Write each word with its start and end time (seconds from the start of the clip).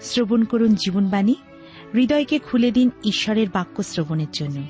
শ্রবণ 0.00 0.44
করুন 0.44 0.74
জীবনবাণী। 0.74 1.34
হৃদয়কে 1.94 2.38
খুলে 2.38 2.70
দিন 2.70 2.90
ঈশ্বরের 3.04 3.46
বাক্য 3.52 3.82
শ্রবণের 3.82 4.26
জন্য। 4.32 4.62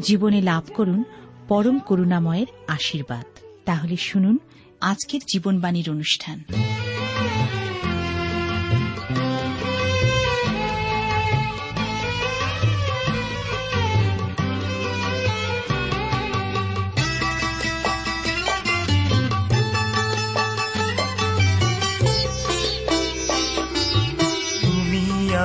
জীবনে 0.00 0.40
লাভ 0.40 0.64
করুন 0.74 1.04
পরম 1.48 1.78
করুণাময়ের 1.78 2.46
আশীর্বাদ। 2.68 3.24
তাহলে 3.64 3.96
শুনুন 3.96 4.38
আজকের 4.80 5.20
জীবনবাণীর 5.32 5.90
অনুষ্ঠান। 5.90 6.42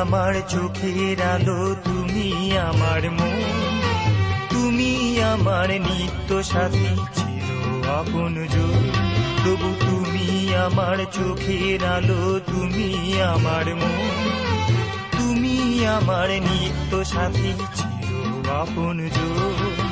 আমার 0.07 0.33
চোখের 0.49 1.19
আলো, 1.21 1.75
তুমি 1.83 2.57
আমার 2.57 3.03
মন। 3.11 3.41
তুমি 4.49 5.21
আমার 5.21 5.69
নিত্য 5.69 6.43
সাথী 6.43 6.89
ছিল 7.13 7.47
আপন 7.89 8.33
প্রভু 9.43 9.67
তুমি 9.81 10.55
আমার 10.55 10.97
চোখের 11.11 11.85
আলো, 11.85 12.39
তুমি 12.39 12.89
আমার 13.23 13.75
মন। 13.75 14.23
তুমি 15.11 15.85
আমার 15.87 16.29
নিত্য 16.29 17.05
সাথী 17.05 17.53
ছিল 17.75 18.49
আপন 18.49 18.97
তুমি 19.15 19.84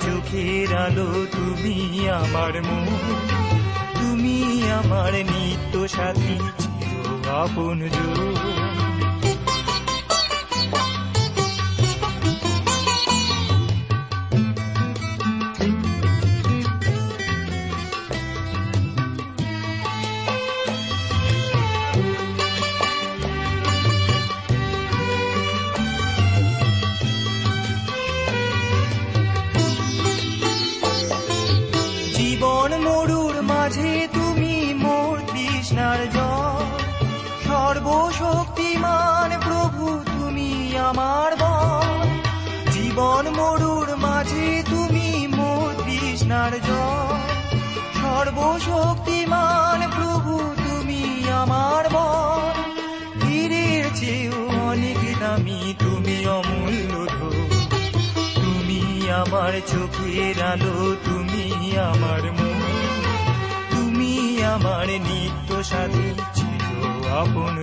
চোখের 0.00 0.70
আলো 0.76 1.08
তুমি 1.32 1.76
আমার 2.14 2.54
মন 2.62 2.88
তুমি 3.94 4.36
আমার 4.72 5.12
নিত্য 5.24 5.74
সাথী 5.88 6.36
আপন 7.36 7.78
জীবন 7.88 8.73
সর্বশক্তিমান 37.84 39.30
প্রভু, 39.44 39.84
তুমি 40.04 40.76
আমার 40.78 41.32
বল 41.40 41.90
জীবন 42.70 43.24
মরুর 43.36 43.96
মাঝে 43.96 44.62
তুমি 44.70 45.26
মোর 45.36 45.74
তৃষ্ণার 45.84 46.52
জল। 46.52 47.18
সর্বশক্তিমান 48.00 49.80
প্রভু, 49.96 50.32
তুমি 50.56 51.02
আমার 51.30 51.84
বল। 51.92 52.56
হীরের 53.24 53.84
চেয়েও 53.94 54.40
অনেক 54.66 55.00
দামি, 55.20 55.74
তুমি 55.78 56.16
অমূল্য 56.28 56.92
তুমি 58.34 59.10
আমার 59.12 59.52
চোখের 59.66 60.36
আলো, 60.42 60.96
তুমি 61.04 61.46
আমার 61.78 62.22
মন। 62.32 62.60
তুমি 63.70 64.12
আমার 64.44 64.86
নিত্য 64.86 65.64
সাথী 65.64 66.33
আপন 67.20 67.54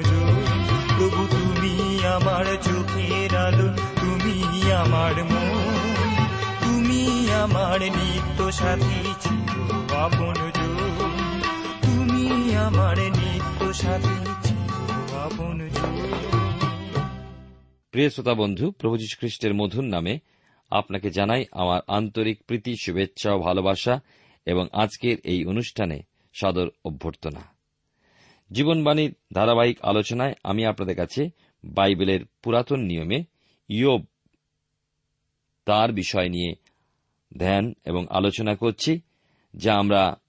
প্রভু, 0.98 1.22
তুমি 1.28 1.74
আমার 2.06 2.46
চোখের 2.64 3.32
আলো, 3.38 3.68
তুমি 4.02 4.36
আমার 4.72 5.16
মন, 5.24 6.26
তুমি 6.62 7.02
আমার 7.32 7.80
নিত্য 7.82 8.40
সাথী 8.52 9.00
ছিল 9.20 9.54
আপন 9.96 10.38
তুমি 11.86 12.56
আমার 12.56 12.98
নিত্য 13.20 13.74
সাথী 13.74 14.18
প্রিয় 17.92 18.10
শ্রোতা 18.10 18.34
বন্ধু, 18.34 18.72
প্রভু 18.72 18.96
খ্রিস্টের 19.20 19.54
মধুর 19.54 19.84
নামে 19.84 20.20
আপনাকে 20.72 21.10
জানাই 21.10 21.46
আমার 21.52 21.82
আন্তরিক 21.88 22.38
প্রীতি, 22.48 22.74
শুভেচ্ছা 22.82 23.30
ও 23.34 23.40
ভালোবাসা 23.40 24.00
এবং 24.46 24.68
আজকের 24.74 25.18
এই 25.24 25.46
অনুষ্ঠানে 25.46 25.98
সদর 26.34 26.68
অভ্যর্থনা। 26.86 27.61
জীবনবাণীর 28.52 29.14
ধারাবাহিক 29.34 29.82
আলোচনায় 29.82 30.34
আমি 30.44 30.66
আপনাদের 30.66 30.96
কাছে 30.96 31.30
বাইবেলের 31.64 32.20
পুরাতন 32.44 32.80
নিয়মে 32.80 33.24
ইয়োব 33.70 34.06
তার 35.66 35.92
বিষয় 35.92 36.30
নিয়ে 36.30 36.56
ধ্যান 37.38 37.74
এবং 37.86 38.06
আলোচনা 38.10 38.56
করছি, 38.56 39.02
যা 39.54 39.76
আমরা 39.76 40.20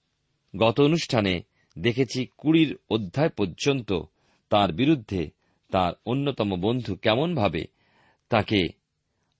গত 0.59 0.81
অনুষ্ঠানে 0.81 1.41
দেখেছি 1.79 2.27
কুড়ির 2.37 2.77
অধ্যায় 2.89 3.29
পর্যন্ত 3.29 4.01
তার 4.49 4.71
বিরুদ্ধে 4.71 5.29
তার 5.71 5.93
অন্যতম 6.05 6.61
বন্ধু 6.61 6.95
কেমনভাবে 6.95 7.65
তাকে 8.29 8.67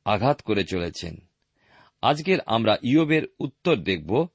আঘাত 0.05 0.41
করে 0.41 0.63
চলেছেন। 0.63 1.17
আজকের 2.01 2.39
আমরা 2.45 2.77
ইয়োবের 2.83 3.23
উত্তর 3.39 3.75
দেখব, 3.75 4.27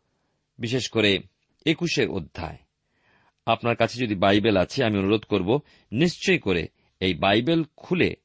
বিশেষ 0.58 0.88
করে 0.88 1.18
একুশের 1.66 2.08
অধ্যায়। 2.10 2.58
আপনার 3.48 3.76
কাছে 3.76 3.98
যদি 3.98 4.14
বাইবেল 4.14 4.56
আছে, 4.56 4.84
আমি 4.84 4.98
অনুরোধ 4.98 5.24
করব 5.24 5.60
নিশ্চয় 5.92 6.38
করে 6.38 6.68
এই 7.00 7.14
বাইবেল 7.14 7.64
খুলে 7.76 8.16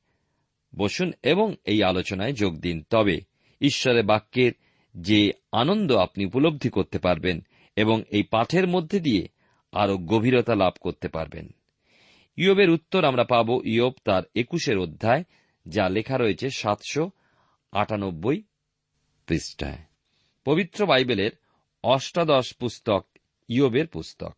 বসুন 0.75 1.13
এবং 1.23 1.55
এই 1.65 1.83
আলোচনায় 1.83 2.33
যোগ 2.33 2.57
দিন। 2.57 2.83
তবে 2.89 3.21
ঈশ্বরের 3.61 4.03
বাক্যের 4.03 4.51
যে 4.95 5.31
আনন্দ 5.51 5.91
আপনি 5.91 6.25
উপলব্ধি 6.25 6.69
করতে 6.69 6.99
পারবেন 6.99 7.41
এবং 7.75 8.03
এই 8.09 8.23
পাঠের 8.23 8.67
মধ্যে 8.67 8.99
দিয়ে 8.99 9.27
আরও 9.71 9.97
গভীরতা 9.97 10.55
লাভ 10.55 10.73
করতে 10.81 11.07
পারবেন। 11.07 11.49
ইয়বের 12.37 12.69
উত্তর 12.69 13.05
আমরা 13.05 13.23
পাব 13.23 13.61
ইয়ব 13.65 13.93
তার 14.05 14.23
একুশের 14.35 14.77
অধ্যায়, 14.77 15.23
যা 15.67 15.89
লেখা 15.89 16.17
রয়েছে 16.17 16.49
সাতশো 16.49 17.11
আটানব্বই 17.71 18.43
পৃষ্ঠায়। 19.27 19.77
পবিত্র 20.45 20.85
বাইবেলের 20.85 21.31
অষ্টাদশ 21.83 22.55
পুস্তক 22.55 23.05
ইয়বের 23.49 23.87
পুস্তক। 23.87 24.37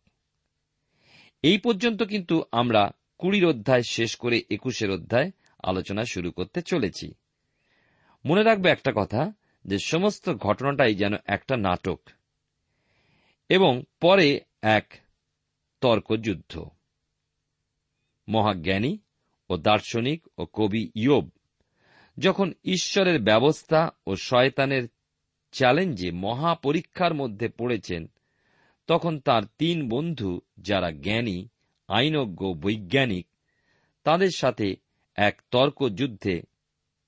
এই 1.46 1.58
পর্যন্ত 1.58 2.02
কিন্তু 2.02 2.44
আমরা 2.52 2.90
কুড়ির 3.18 3.46
অধ্যায় 3.46 3.82
শেষ 3.90 4.16
করে 4.16 4.42
একুশের 4.50 4.90
অধ্যায় 4.90 5.30
আলোচনা 5.62 6.02
শুরু 6.04 6.30
করতে 6.30 6.62
চলেছি। 6.62 7.14
মনে 8.24 8.42
রাখবে 8.42 8.70
একটা 8.70 8.92
কথা, 8.96 9.32
যে 9.64 9.78
সমস্ত 9.78 10.30
ঘটনাটাই 10.30 10.94
যেন 10.94 11.12
একটা 11.26 11.56
নাটক 11.56 12.00
এবং 13.48 13.82
পরে 14.00 14.40
এক 14.62 14.94
তর্কযুদ্ধ। 15.80 16.64
মহাজ্ঞানী 18.28 18.98
ও 19.50 19.56
দার্শনিক 19.56 20.26
ও 20.38 20.46
কবি 20.52 20.90
ইয়োব 20.94 21.30
যখন 22.18 22.52
ঈশ্বরের 22.64 23.22
ব্যবস্থা 23.22 23.90
ও 24.06 24.16
শয়তানের 24.16 24.88
চ্যালেঞ্জে 25.52 26.10
মহাপরীক্ষার 26.10 27.14
মধ্যে 27.14 27.48
পড়েছেন 27.48 28.10
তখন 28.86 29.18
তার 29.20 29.42
তিন 29.58 29.88
বন্ধু 29.88 30.40
যারা 30.58 30.90
জ্ঞানী, 30.90 31.48
আইনজ্ঞ, 31.88 32.54
বৈজ্ঞানিক, 32.54 33.26
তাদের 34.04 34.30
সাথে 34.36 34.76
এক 35.16 35.42
তর্কযুদ্ধে 35.50 36.42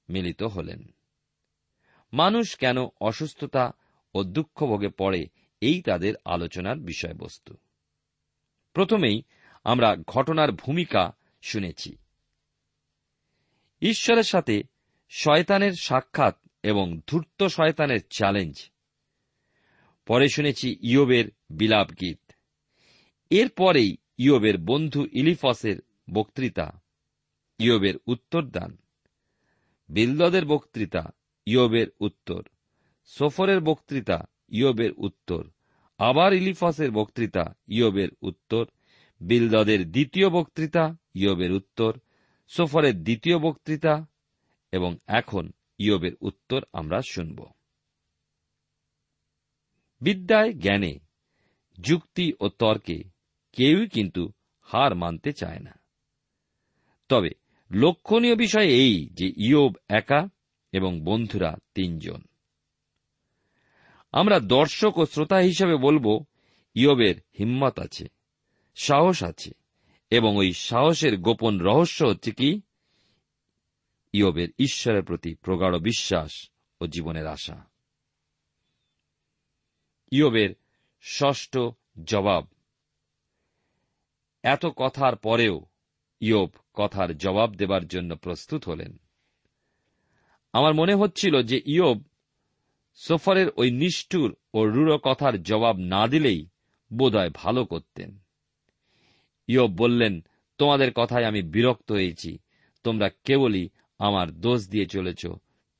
মিলিত 0.08 0.42
হলেন। 0.42 0.94
মানুষ 2.12 2.56
কেন 2.56 2.76
অসুস্থতা 3.00 3.72
ও 4.14 4.24
দুঃখভোগে 4.24 4.88
পড়ে 4.88 5.26
এই 5.60 5.82
তাদের 5.82 6.14
আলোচনার 6.24 6.78
বিষয়বস্তু। 6.78 7.56
প্রথমেই 8.72 9.22
আমরা 9.64 9.96
ঘটনার 9.96 10.52
ভূমিকা 10.52 11.12
শুনেছি। 11.42 11.96
ঈশ্বরের 13.80 14.22
সাথে 14.22 14.62
শয়তানের 15.10 15.72
সাক্ষাৎ 15.72 16.36
এবং 16.62 17.00
ধূর্ত 17.06 17.46
শয়তানের 17.46 18.00
চ্যালেঞ্জ। 18.10 18.70
পরে 20.06 20.28
শুনেছি 20.28 20.76
ইয়োবের 20.82 21.37
বিলাপ 21.50 21.90
গীত। 22.00 22.32
এরপরেই 23.30 23.96
ইয়বের 24.18 24.58
বন্ধু 24.58 25.06
ইলিফসের 25.12 25.76
বক্তৃতা, 26.12 26.80
ইয়োবের 27.58 27.94
উত্তরদান। 28.06 28.78
বিলদদের 29.88 30.46
বক্তৃতা, 30.46 31.10
ইয়বের 31.46 31.86
উত্তর। 32.00 32.42
সোফরের 33.04 33.60
বক্তৃতা, 33.60 34.24
ইয়বের 34.48 34.92
উত্তর। 34.92 35.50
আবার 35.98 36.32
ইলিফসের 36.32 36.90
বক্তৃতা, 36.90 37.54
ইয়বের 37.66 38.08
উত্তর। 38.22 38.66
বিলদদের 39.20 39.90
দ্বিতীয় 39.90 40.30
বক্তৃতা, 40.30 40.96
ইয়বের 41.14 41.52
উত্তর। 41.52 41.98
সোফরের 42.48 43.02
দ্বিতীয় 43.02 43.38
বক্তৃতা 43.38 44.06
এবং 44.72 44.96
এখন 45.06 45.50
ইয়বের 45.78 46.12
উত্তর 46.20 46.64
আমরা 46.72 47.02
শুনব। 47.02 47.46
বিদ্যায় 50.00 50.52
জ্ঞানে 50.52 51.07
যুক্তি 51.80 52.32
ও 52.40 52.48
তর্কে 52.48 53.02
কেউই 53.52 53.88
কিন্তু 53.88 54.32
হার 54.60 54.94
মানতে 54.94 55.32
চায় 55.32 55.58
না। 55.58 55.80
তবে 57.08 57.30
লক্ষণীয় 57.70 58.36
বিষয় 58.36 58.66
এই 58.66 59.08
যে 59.12 59.32
ইয়োব 59.36 59.76
একা 59.88 60.28
এবং 60.72 61.00
বন্ধুরা 61.00 61.56
তিনজন। 61.74 62.22
আমরা 64.12 64.40
দর্শক 64.40 64.98
ও 64.98 65.06
শ্রোতা 65.06 65.36
হিসেবে 65.36 65.76
বলব, 65.76 66.24
ইয়বের 66.74 67.16
হিম্মত 67.38 67.78
আছে, 67.78 68.08
সাহস 68.74 69.24
আছে 69.24 69.50
এবং 70.10 70.36
ওই 70.36 70.52
সাহসের 70.52 71.16
গোপন 71.16 71.58
রহস্য 71.58 72.04
হচ্ছে 72.04 72.32
কি? 72.32 72.60
ইয়বের 74.12 74.48
ঈশ্বরের 74.58 75.02
প্রতি 75.02 75.34
প্রগাঢ় 75.34 75.78
বিশ্বাস 75.78 76.50
ও 76.80 76.86
জীবনের 76.86 77.26
আশা। 77.26 77.68
ইয়বের 80.10 80.54
ষষ্ঠ 81.02 81.58
জবাব। 82.04 82.46
এত 84.42 84.66
কথার 84.76 85.16
পরেও 85.16 85.66
ইয়ব 86.20 86.50
কথার 86.74 87.16
জবাব 87.16 87.54
দেবার 87.54 87.86
জন্য 87.86 88.16
প্রস্তুত 88.16 88.68
হলেন। 88.68 89.00
আমার 90.52 90.74
মনে 90.74 90.94
হচ্ছিল 90.94 91.42
যে 91.42 91.62
ইয়ব 91.66 92.02
সোফরের 92.94 93.46
ওই 93.56 93.70
নিষ্ঠুর 93.70 94.36
ও 94.54 94.64
রূঢ় 94.64 94.98
কথার 94.98 95.42
জবাব 95.42 95.76
না 95.76 96.06
দিলেই 96.06 96.48
বোধহয় 96.92 97.30
ভালো 97.34 97.64
করতেন। 97.64 98.18
ইয়ব 99.46 99.70
বললেন, 99.70 100.24
তোমাদের 100.58 100.92
কথায় 100.92 101.24
আমি 101.24 101.42
বিরক্ত 101.42 101.92
হয়েছি। 101.92 102.38
তোমরা 102.82 103.10
কেবলই 103.24 103.68
আমার 103.98 104.40
দোষ 104.40 104.68
দিয়ে 104.68 104.86
চলেছ। 104.86 105.26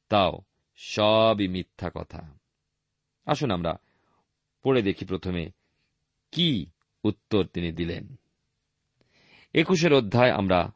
তাও 0.08 0.42
সবই 0.76 1.48
মিথ্যা 1.48 1.90
কথা। 1.94 2.38
আসুন 3.26 3.50
আমরা 3.50 3.78
পড়ে 4.62 4.82
দেখি 4.82 5.04
প্রথমে, 5.04 5.50
কি 6.32 6.66
উত্তর 7.04 7.44
তিনি 7.44 7.72
দিলেন? 7.72 8.16
একুশের 9.52 9.92
অধ্যায় 9.92 10.30
আমরা 10.30 10.72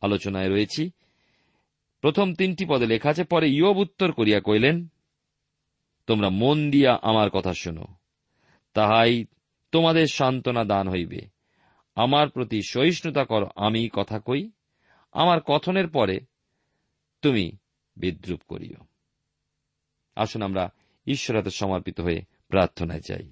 আলোচনায় 0.00 0.48
রয়েছি। 0.48 0.90
প্রথম 2.00 2.34
তিনটি 2.34 2.64
পদে 2.68 2.86
লেখা 2.86 3.10
আছে, 3.10 3.24
পরে 3.24 3.50
ইয়ব 3.50 3.76
উত্তর 3.76 4.12
করিয়া 4.12 4.40
কইলেন, 4.40 4.88
তোমরা 6.06 6.28
মন 6.28 6.70
দিয়া 6.70 6.98
আমার 7.02 7.30
কথা 7.30 7.54
শোনো, 7.54 7.84
তাহাই 8.74 9.24
তোমাদের 9.72 10.06
সান্ত্বনা 10.06 10.64
দান 10.64 10.88
হইবে। 10.88 11.28
আমার 11.94 12.28
প্রতি 12.28 12.60
সহিষ্ণুতা 12.68 13.24
কর, 13.24 13.44
আমি 13.56 13.88
কথা 13.92 14.20
কই, 14.20 14.50
আমার 15.12 15.40
কথনের 15.40 15.88
পরে 15.88 16.20
তুমি 17.22 17.52
বিদ্রুপ 17.96 18.40
করিও। 18.48 18.84
আসুন 20.16 20.42
আমরা 20.42 20.72
ঈশ্বরাতে 21.06 21.50
সমর্পিত 21.50 22.00
হয়ে 22.00 22.22
প্রার্থনায় 22.50 23.00
যাই। 23.00 23.28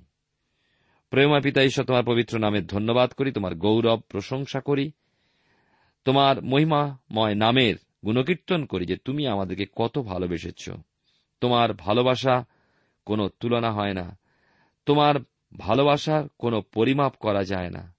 প্রেমা 1.11 1.41
পিতা 1.41 1.62
ঈশ্বর, 1.62 1.85
তোমার 1.85 2.05
পবিত্র 2.05 2.38
নামে 2.38 2.61
ধন্যবাদ 2.62 3.12
করি, 3.12 3.32
তোমার 3.32 3.55
গৌরব 3.55 4.00
প্রশংসা 4.09 4.61
করি, 4.61 4.93
তোমার 6.05 6.43
মহিমাময় 6.43 7.35
নামের 7.35 7.76
গুণকীর্তন 8.05 8.65
করি 8.65 8.87
যে 8.87 8.97
তুমি 8.97 9.26
আমাদেরকে 9.26 9.67
কত 9.76 9.99
ভালোবেসেছ। 9.99 10.70
তোমার 11.41 11.73
ভালোবাসা 11.73 12.44
কোনো 13.05 13.29
তুলনা 13.41 13.73
হয় 13.73 13.94
না, 13.94 14.19
তোমার 14.87 15.15
ভালোবাসার 15.59 16.25
কোনো 16.38 16.62
পরিমাপ 16.75 17.14
করা 17.21 17.44
যায় 17.44 17.71
না। 17.71 17.94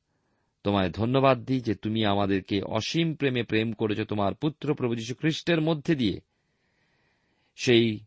তোমায় 0.63 0.89
ধন্যবাদ 0.89 1.45
দিই 1.45 1.61
যে 1.61 1.75
তুমি 1.75 2.05
আমাদেরকে 2.05 2.61
অসীম 2.61 3.13
প্রেমে 3.13 3.43
প্রেম 3.43 3.73
করেছ, 3.73 4.01
তোমার 4.01 4.33
পুত্র 4.33 4.73
প্রভু 4.73 4.95
যীশু 4.95 5.15
খ্রিস্টের 5.15 5.61
মধ্যে 5.61 5.95
দিয়ে। 5.95 6.19
সেই 7.55 7.99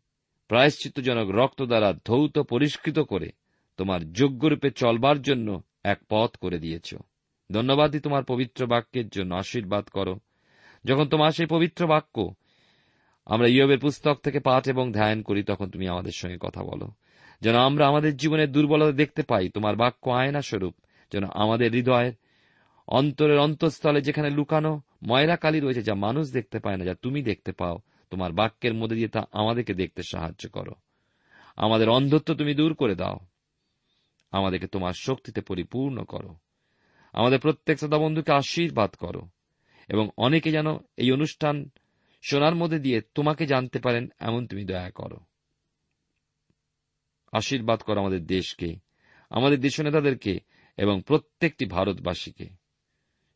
প্রায়শ্চিত্তজনক 0.52 1.30
রক্ত 1.30 1.62
দ্বারা 1.62 1.92
ধৌত 2.06 2.38
পরিষ্কৃত 2.38 2.98
করে 2.98 3.32
তোমার 3.76 4.12
যোগ্যরূপে 4.12 4.70
চলবার 4.70 5.22
জন্য 5.22 5.62
এক 5.84 5.98
পথ 6.08 6.36
করে 6.36 6.58
দিয়েছ। 6.58 6.94
ধন্যবাদই 7.52 8.00
তোমার 8.00 8.24
পবিত্র 8.24 8.66
বাক্যের 8.66 9.08
জন্য 9.08 9.34
আশীর্বাদ 9.34 9.84
করো। 9.84 10.18
যখন 10.84 11.04
তোমার 11.04 11.32
সেই 11.32 11.46
পবিত্র 11.46 11.86
বাক্য 11.86 12.34
আমরা 13.26 13.46
ইয়বের 13.46 13.78
পুস্তক 13.78 14.18
থেকে 14.22 14.40
পাঠ 14.40 14.68
এবং 14.68 14.92
ধ্যান 14.92 15.22
করি, 15.22 15.42
তখন 15.42 15.70
তুমি 15.70 15.88
আমাদের 15.88 16.12
সঙ্গে 16.14 16.36
কথা 16.40 16.62
বলো। 16.62 16.88
যেন 17.40 17.56
আমরা 17.56 17.88
আমাদের 17.88 18.16
জীবনের 18.16 18.52
দুর্বলতা 18.52 18.92
দেখতে 18.92 19.22
পাই, 19.22 19.48
তোমার 19.48 19.76
বাক্য 19.76 20.10
আয়না 20.10 20.42
স্বরূপ 20.42 20.74
যেন 21.12 21.24
আমাদের 21.34 21.72
হৃদয়ের 21.72 22.12
অন্তরের 22.88 23.38
অন্তঃস্থলে 23.38 24.00
যেখানে 24.00 24.30
লুকানো 24.30 24.80
ময়রা 25.08 25.36
কালি 25.36 25.60
রয়েছে, 25.60 25.82
যা 25.82 25.94
মানুষ 25.94 26.32
দেখতে 26.32 26.58
পায় 26.58 26.76
না, 26.76 26.84
যা 26.84 26.94
তুমি 26.94 27.22
দেখতে 27.22 27.52
পাও 27.52 27.78
তোমার 28.12 28.32
বাক্যের 28.32 28.74
মধ্যে 28.74 28.96
দিয়ে 28.96 29.08
তা 29.08 29.24
আমাদেরকে 29.32 29.74
দেখতে 29.74 30.02
সাহায্য 30.02 30.48
করো। 30.48 30.72
আমাদের 31.56 31.88
অন্ধত্ব 31.88 32.34
তুমি 32.34 32.54
দূর 32.54 32.74
করে 32.74 32.94
দাও। 32.94 33.18
আমাদেরকে 34.30 34.66
তোমার 34.66 34.92
শক্তিতে 34.92 35.40
পরিপূর্ণ 35.40 36.04
করো। 36.04 36.36
আমাদের 37.12 37.40
প্রত্যেক 37.40 37.78
শ্রোতা 37.78 37.98
বন্ধুকে 37.98 38.32
আশীর্বাদ 38.32 38.94
করো 38.94 39.28
এবং 39.88 40.10
অনেকে 40.16 40.50
যেন 40.50 40.66
এই 40.96 41.12
অনুষ্ঠান 41.12 41.70
শোনার 42.22 42.54
মধ্যে 42.54 42.78
দিয়ে 42.78 43.00
তোমাকে 43.14 43.46
জানতে 43.46 43.78
পারেন, 43.78 44.08
এমন 44.18 44.46
তুমি 44.46 44.64
দয়া 44.64 44.90
করো। 44.90 45.16
আশীর্বাদ 47.32 47.80
করো 47.80 48.00
আমাদের 48.00 48.26
দেশকে, 48.26 48.76
আমাদের 49.30 49.60
দেশ 49.60 49.80
নেতাদেরকে 49.80 50.40
এবং 50.76 51.02
প্রত্যেকটি 51.06 51.64
ভারতবাসীকে। 51.64 52.48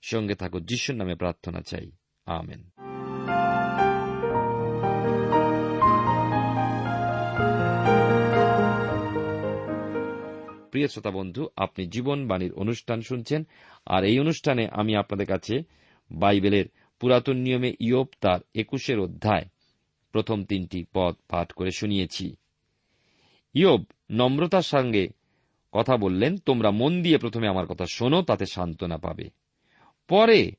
সঙ্গে 0.03 0.35
থাকো, 0.35 0.61
যিশুর 0.61 0.97
নামে 0.97 1.15
প্রার্থনা 1.15 1.61
চাই। 1.61 1.91
আমেন। 2.27 2.71
প্রিয় 10.77 10.89
শ্রোতা 10.89 11.11
বন্ধু, 11.11 11.49
আপনি 11.57 11.87
জীবনবাণীর 11.87 12.53
অনুষ্ঠান 12.53 13.01
শুনছেন, 13.01 13.47
আর 13.87 14.05
এই 14.05 14.19
অনুষ্ঠানে 14.19 14.69
আমি 14.73 14.97
আপনাদের 14.97 15.27
কাছে 15.27 15.63
বাইবেলের 16.13 16.65
পুরাতন 17.01 17.37
নিয়মে 17.37 17.75
ইয়োপ 17.81 18.09
তার 18.21 18.41
একুশের 18.55 18.99
অধ্যায় 18.99 19.45
প্রথম 20.13 20.45
তিনটি 20.45 20.85
পদ 20.95 21.15
পাঠ 21.29 21.53
করে 21.53 21.71
শুনিয়েছি। 21.71 22.37
ইয়োব 23.55 23.85
নম্রতার 24.11 24.63
সঙ্গে 24.63 25.09
কথা 25.73 25.97
বললেন, 25.97 26.39
তোমরা 26.39 26.71
মন 26.71 27.03
দিয়ে 27.03 27.19
প্রথমে 27.19 27.49
আমার 27.49 27.67
কথা 27.67 27.85
শোনো, 27.93 28.23
তাতে 28.23 28.47
সান্ত্বনা 28.47 28.97
পাবে। 28.97 29.31
পরে 30.09 30.53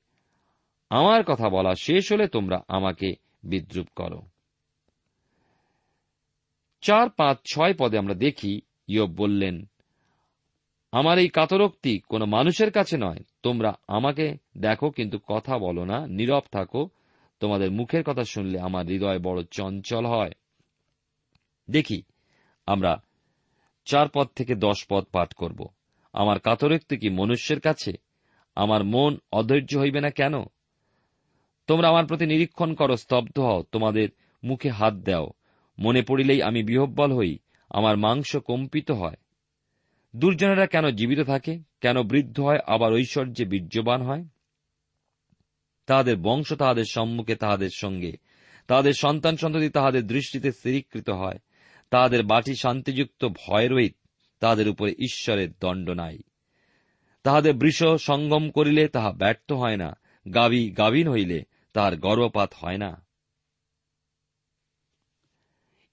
আমার 0.89 1.23
কথা 1.23 1.49
বলা 1.49 1.75
শেষ 1.75 2.11
হলে 2.11 2.27
তোমরা 2.27 2.63
আমাকে 2.67 3.15
বিদ্রুপ 3.43 3.87
করো। 3.95 4.21
চার 6.81 7.09
পাঁচ 7.09 7.37
ছয় 7.53 7.73
পদে 7.73 7.97
আমরা 7.97 8.13
দেখি, 8.13 8.61
ইয়োব 8.87 9.09
বললেন 9.09 9.69
আমার 10.91 11.17
এই 11.17 11.29
কাতরোক্তি 11.29 11.99
কোন 11.99 12.25
মানুষের 12.25 12.71
কাছে 12.71 12.97
নয়। 12.97 13.17
তোমরা 13.43 13.73
আমাকে 13.87 14.37
দেখো, 14.57 14.89
কিন্তু 14.89 15.19
কথা 15.27 15.57
বলো 15.57 15.85
না, 15.85 16.07
নীরব 16.07 16.41
থাকো। 16.51 16.89
তোমাদের 17.39 17.71
মুখের 17.71 18.03
কথা 18.03 18.23
শুনলে 18.23 18.59
আমার 18.59 18.85
হৃদয় 18.85 19.19
বড় 19.19 19.43
চঞ্চল 19.51 20.05
হয়। 20.05 20.31
দেখি, 21.69 22.03
আমরা 22.65 23.03
চার 23.85 24.07
পদ 24.13 24.27
থেকে 24.35 24.55
দশ 24.55 24.85
পদ 24.89 25.03
পাঠ 25.03 25.33
করব। 25.33 25.67
আমার 26.13 26.39
কাতরোক্তি 26.39 26.97
কি 26.97 27.09
মনুষ্যের 27.09 27.59
কাছে? 27.59 27.91
আমার 28.55 28.83
মন 28.83 29.17
অধৈর্য 29.31 29.77
হইবে 29.77 30.01
না 30.01 30.09
কেন? 30.09 30.33
তোমরা 31.67 31.89
আমার 31.89 32.05
প্রতি 32.05 32.25
নিরীক্ষণ 32.25 32.73
করো, 32.73 32.97
স্তব্ধ 32.97 33.39
হও, 33.39 33.63
তোমাদের 33.71 34.09
মুখে 34.43 34.69
হাত 34.69 34.93
দাও। 34.93 35.29
মনে 35.79 36.01
পড়িলেই 36.01 36.41
আমি 36.41 36.63
বিহব্বল 36.63 37.13
হই, 37.13 37.37
আমার 37.69 37.97
মাংস 37.97 38.35
কম্পিত 38.35 38.91
হয়। 38.91 39.15
দুর্জনেরা 40.17 40.67
কেন 40.67 40.89
জীবিত 40.89 41.19
থাকে? 41.19 41.59
কেন 41.81 42.03
বৃদ্ধ 42.03 42.39
হয়, 42.39 42.59
আবার 42.67 42.93
ঐশ্বর্যে 42.93 43.45
বীর্যবান 43.45 44.01
হয়? 44.01 44.25
তাহাদের 45.85 46.17
বংশ 46.17 46.53
তাহাদের 46.53 46.85
সম্মুখে 46.91 47.35
তাহাদের 47.35 47.69
সঙ্গে। 47.75 48.13
তাহাদের 48.67 48.93
সন্তান 48.93 49.37
সন্ততি 49.37 49.69
তাহাদের 49.69 50.07
দৃষ্টিতে 50.07 50.51
স্থিরীকৃত 50.51 51.09
হয়। 51.09 51.39
তাহাদের 51.89 52.23
বাটি 52.23 52.55
শান্তিযুক্ত 52.55 53.25
ভয় 53.25 53.67
রহিত, 53.67 53.95
তাহাদের 54.39 54.69
উপরে 54.69 54.91
ঈশ্বরের 54.91 55.51
দণ্ড 55.51 55.89
নাই। 55.89 56.19
তাহাদের 57.23 57.53
বৃষ 57.53 57.83
সঙ্গম 57.99 58.49
করিলে 58.49 58.87
তাহা 58.87 59.11
ব্যর্থ 59.11 59.51
হয় 59.51 59.77
না 59.77 59.97
গাবি 60.35 60.71
গাভীন 60.71 61.07
হইলে 61.07 61.43
তাহার 61.73 61.97
গর্ভপাত 61.97 62.53
হয় 62.53 62.77
না। 62.77 63.05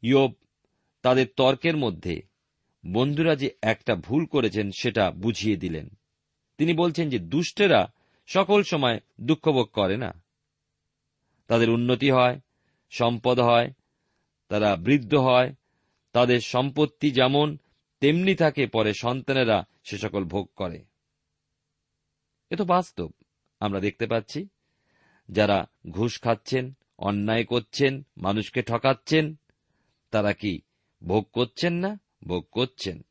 ইয়োব, 0.03 0.33
তাদের 1.03 1.27
তর্কের 1.37 1.77
মধ্যে 1.77 2.34
বন্ধুরা 2.87 3.37
যে 3.37 3.51
একটা 3.63 3.97
ভুল 3.97 4.27
করেছেন 4.27 4.71
সেটা 4.71 5.11
বুঝিয়ে 5.11 5.57
দিলেন। 5.57 5.89
তিনি 6.59 6.75
বলছেন 6.75 7.11
যে 7.11 7.19
দুষ্টেরা 7.19 7.93
সকল 8.27 8.63
সময় 8.63 9.01
দুঃখভোগ 9.21 9.67
করে 9.67 9.97
না। 9.97 10.23
তাদের 11.47 11.71
উন্নতি 11.71 12.11
হয়, 12.11 12.41
সম্পদ 12.91 13.41
হয়, 13.41 13.73
তারা 14.49 14.77
বৃদ্ধ 14.77 15.15
হয়, 15.15 15.55
তাদের 16.13 16.41
সম্পত্তি 16.41 17.11
যেমন 17.11 17.59
তেমনি 18.01 18.35
থাকে, 18.35 18.67
পরে 18.67 18.93
সন্তানেরা 18.95 19.65
সে 19.85 19.99
সকল 19.99 20.25
ভোগ 20.25 20.51
করে। 20.57 20.85
এ 22.51 22.57
তো 22.57 22.65
বাস্তব। 22.65 23.13
আমরা 23.61 23.81
দেখতে 23.81 24.07
পাচ্ছি, 24.07 24.49
যারা 25.31 25.67
ঘুষ 25.91 26.21
খাচ্ছেন, 26.21 26.73
অন্যায় 26.99 27.45
করছেন, 27.45 28.03
মানুষকে 28.17 28.63
ঠকাচ্ছেন, 28.63 29.35
তারা 30.11 30.33
কি 30.33 30.61
ভোগ 31.05 31.25
করছেন 31.25 31.73
না? 31.73 32.04
ভোগ 32.27 32.47
করছেন। 32.53 33.05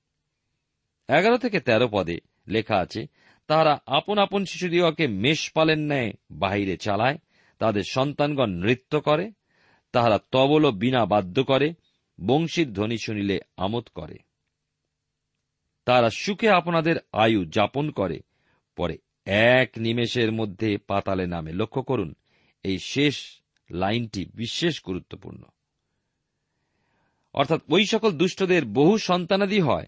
এগারো 1.07 1.37
থেকে 1.37 1.59
তেরো 1.59 1.87
পদে 1.91 2.17
লেখা 2.47 2.77
আছে 2.77 3.07
তারা 3.47 3.79
আপন 3.85 4.17
আপন 4.17 4.45
শিশুদিওকে 4.45 5.07
মেষ 5.07 5.51
পালেন 5.51 5.79
ন্যায় 5.79 6.13
বাহিরে 6.31 6.77
চালায়, 6.77 7.17
তাদের 7.57 7.83
সন্তানগণ 7.89 8.49
নৃত্য 8.49 9.01
করে, 9.01 9.31
তাহারা 9.91 10.19
তবল 10.31 10.71
বিনা 10.71 11.05
বাদ্য 11.05 11.43
করে, 11.43 11.73
বংশীর 12.25 12.73
ধ্বনি 12.73 12.97
শুনিলে 12.97 13.39
আমোদ 13.57 13.89
করে। 13.95 14.17
তারা 15.85 16.09
সুখে 16.09 16.49
আপনাদের 16.49 16.95
আয়ু 17.11 17.45
যাপন 17.45 17.91
করে, 17.91 18.19
পরে 18.75 18.97
এক 19.25 19.71
নিমেষের 19.77 20.31
মধ্যে 20.31 20.77
পাতালে 20.77 21.27
নামে 21.27 21.51
লক্ষ্য 21.51 21.83
করুন, 21.83 22.15
এই 22.63 22.79
শেষ 22.79 23.41
লাইনটি 23.71 24.25
বিশেষ 24.25 24.81
গুরুত্বপূর্ণ। 24.83 25.43
অর্থাৎ 27.33 27.61
ওই 27.69 27.85
সকল 27.85 28.11
দুষ্টদের 28.11 28.65
বহু 28.65 28.97
সন্তানাদি 28.97 29.59
হয়। 29.59 29.87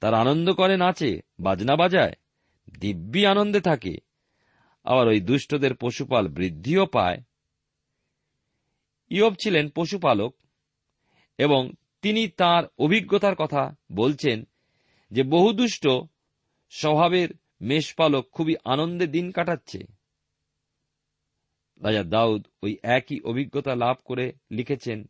তার 0.00 0.14
আনন্দ 0.14 0.52
করে, 0.52 0.76
নাচে, 0.76 1.20
বাজনা 1.40 1.76
বাজায়, 1.76 2.12
দিব্যি 2.80 3.26
আনন্দে 3.26 3.60
থাকে। 3.60 3.96
আবার 4.84 5.08
ওই 5.08 5.20
দুষ্টদের 5.20 5.74
পশুপাল 5.74 6.28
বৃদ্ধিও 6.28 6.86
পায়। 6.86 7.22
ইয়ব 9.08 9.34
ছিলেন 9.42 9.68
পশুপালক 9.68 10.36
এবং 11.38 11.72
তিনি 12.02 12.28
তার 12.28 12.64
অভিজ্ঞতার 12.78 13.34
কথা 13.34 13.76
বলছেন 13.92 14.48
যে 15.10 15.22
বহু 15.22 15.52
দুষ্ট 15.52 15.88
স্বভাবের 16.70 17.28
মেষপালক 17.60 18.28
খুবই 18.32 18.56
আনন্দে 18.64 19.06
দিন 19.06 19.30
কাটাচ্ছে। 19.30 19.78
রাজা 21.80 22.02
দাউদ 22.02 22.46
ওই 22.62 22.78
একই 22.82 23.20
অভিজ্ঞতা 23.20 23.74
লাভ 23.74 23.96
করে 24.04 24.32
লিখেছেন 24.50 25.09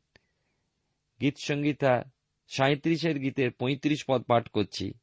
গীত 1.20 1.36
সঙ্গীতা 1.38 2.02
সাঁত্রিশের 2.48 3.18
গীতের 3.18 3.50
পঁয়ত্রিশ 3.50 4.04
পদ 4.08 4.22
পাঠ 4.22 4.48
করছি। 4.48 4.94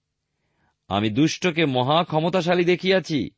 আমি 0.88 1.10
দুষ্টকে 1.10 1.66
মহা 1.66 2.04
ক্ষমতাশালী 2.04 2.66
দেখিয়াছি, 2.66 3.30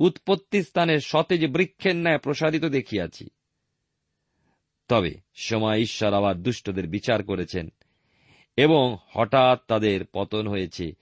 উৎপত্তি 0.00 0.62
স্থানের 0.62 1.00
সতেজ 1.00 1.46
বৃক্ষের 1.46 1.96
ন্যায় 1.96 2.18
প্রসারিত 2.18 2.64
দেখিয়াছি। 2.64 3.28
তবে 4.88 5.14
সময় 5.34 5.78
ঈশ্বর 5.78 6.14
আবার 6.14 6.36
দুষ্টদের 6.36 6.86
বিচার 6.86 7.22
করেছেন 7.22 7.68
এবং 8.56 8.96
হঠাৎ 9.06 9.60
তাদের 9.68 10.04
পতন 10.04 10.48
হয়েছে 10.48 10.92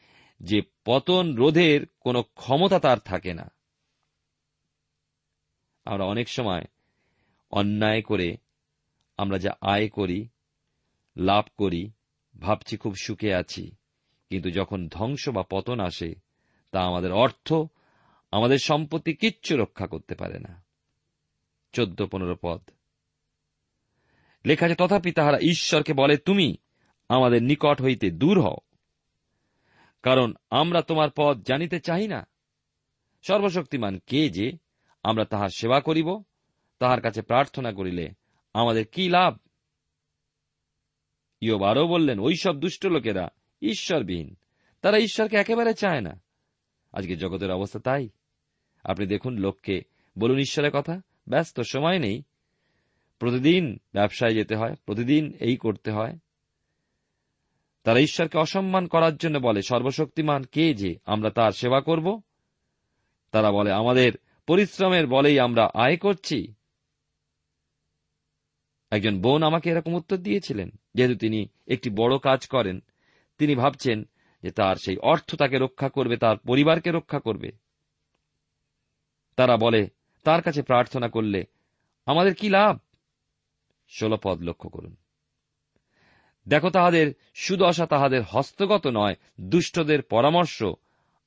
যে 0.40 0.62
পতন 0.84 1.34
রোধের 1.34 1.86
কোনো 2.00 2.22
ক্ষমতা 2.22 2.78
তার 2.78 2.98
থাকে 2.98 3.34
না। 3.34 3.50
আমরা 5.84 6.04
অনেক 6.04 6.28
সময় 6.28 6.64
অন্যায় 7.50 8.02
করে 8.02 8.36
আমরা 9.16 9.38
যা 9.38 9.56
আয় 9.60 9.88
করি 9.88 10.28
লাভ 11.16 11.44
করি, 11.56 11.90
ভাবছি 12.40 12.76
খুব 12.76 12.94
সুখে 12.94 13.34
আছি। 13.34 13.76
কিন্তু 14.30 14.50
যখন 14.50 14.88
ধ্বংস 14.88 15.28
বা 15.28 15.42
পতন 15.42 15.80
আসে, 15.80 16.14
তা 16.70 16.80
আমাদের 16.80 17.12
অর্থ, 17.12 17.52
আমাদের 18.30 18.58
সম্পত্তি 18.58 19.14
কিচ্ছু 19.14 19.56
রক্ষা 19.56 19.86
করতে 19.86 20.14
পারে 20.14 20.38
না। 20.38 20.64
চোদ্দ 21.72 22.06
পনেরো 22.06 22.36
পদ। 22.42 22.70
লেখা 24.44 24.66
আছে, 24.66 24.74
তথাপি 24.74 25.12
তাহারা 25.12 25.38
ঈশ্বরকে 25.38 25.92
বলে, 25.92 26.16
তুমি 26.16 26.56
আমাদের 27.08 27.42
নিকট 27.42 27.82
হইতে 27.82 28.10
দূর 28.10 28.40
হও। 28.40 28.56
কারণ 30.02 30.34
আমরা 30.50 30.82
তোমার 30.82 31.08
পদ 31.16 31.42
জানিতে 31.42 31.80
চাই 31.80 32.08
না। 32.08 32.28
সর্বশক্তিমান 33.22 33.98
কে 34.06 34.28
যে 34.28 34.52
আমরা 35.02 35.24
তাহার 35.24 35.48
সেবা 35.48 35.80
করিব, 35.80 36.22
তাহার 36.78 37.00
কাছে 37.00 37.22
প্রার্থনা 37.22 37.72
করিলে 37.72 38.10
আমাদের 38.54 38.86
কি 38.86 39.08
লাভ? 39.08 39.38
ইয়ব 41.44 41.64
আরও 41.64 41.86
বললেন, 41.86 42.20
ওই 42.20 42.36
সব 42.36 42.60
দুষ্ট 42.60 42.86
লোকেরা 42.86 43.28
ঈশ্বরবিহীন। 43.62 44.34
তারা 44.80 44.98
ঈশ্বরকে 44.98 45.36
একেবারে 45.36 45.74
চায় 45.74 46.00
না। 46.00 46.22
আজকে 46.92 47.16
জগতের 47.16 47.50
অবস্থা 47.50 47.78
তাই। 47.78 48.08
আপনি 48.84 49.06
দেখুন, 49.06 49.38
লোককে 49.38 49.82
বলুন 50.18 50.38
ঈশ্বরের 50.38 50.70
কথা। 50.70 51.00
ব্যস্ত 51.28 51.60
সময় 51.60 51.98
নেই। 51.98 52.22
প্রতিদিন 53.18 53.80
ব্যবসায় 53.92 54.34
যেতে 54.34 54.56
হয়, 54.56 54.74
প্রতিদিন 54.86 55.32
এই 55.40 55.56
করতে 55.56 55.90
হয়। 55.90 56.18
তারা 57.82 57.98
ঈশ্বরকে 57.98 58.38
অসম্মান 58.38 58.86
করার 58.86 59.16
জন্য 59.16 59.38
বলে, 59.38 59.62
সর্বশক্তিমান 59.62 60.42
কে 60.42 60.74
যে 60.74 60.98
আমরা 61.04 61.30
তার 61.30 61.52
সেবা 61.52 61.80
করব? 61.80 62.22
তারা 63.30 63.52
বলে, 63.52 63.72
আমাদের 63.72 64.12
পরিশ্রমের 64.46 65.06
বলেই 65.06 65.38
আমরা 65.38 65.70
আয় 65.74 65.96
করছি। 65.96 66.54
একজন 68.90 69.20
বোন 69.20 69.42
আমাকে 69.42 69.70
এরকম 69.70 69.94
উত্তর 69.94 70.16
দিয়েছিলেন। 70.16 70.70
যেহেতু 70.94 71.18
তিনি 71.18 71.48
একটি 71.66 71.90
বড় 71.90 72.18
কাজ 72.18 72.46
করেন, 72.46 72.80
তিনি 73.38 73.54
ভাবছেন 73.54 74.08
যে 74.42 74.50
তার 74.50 74.76
সেই 74.76 74.96
অর্থ 74.96 75.34
তাকে 75.34 75.58
রক্ষা 75.58 75.88
করবে, 75.88 76.16
তার 76.16 76.36
পরিবারকে 76.36 76.90
রক্ষা 76.90 77.20
করবে। 77.20 77.52
তারা 79.36 79.56
বলে, 79.56 79.88
তার 80.24 80.42
কাছে 80.42 80.62
প্রার্থনা 80.62 81.08
করলে 81.08 81.44
আমাদের 82.06 82.34
কি 82.34 82.48
লাভ? 82.48 82.78
ষোলপদ 83.88 84.42
লক্ষ্য 84.42 84.70
করুন। 84.70 84.96
দেখো, 86.48 86.70
তাহাদের 86.70 87.14
সুদশা 87.34 87.86
তাহাদের 87.86 88.22
হস্তগত 88.22 88.86
নয়, 88.86 89.14
দুষ্টদের 89.40 90.02
পরামর্শ 90.02 90.62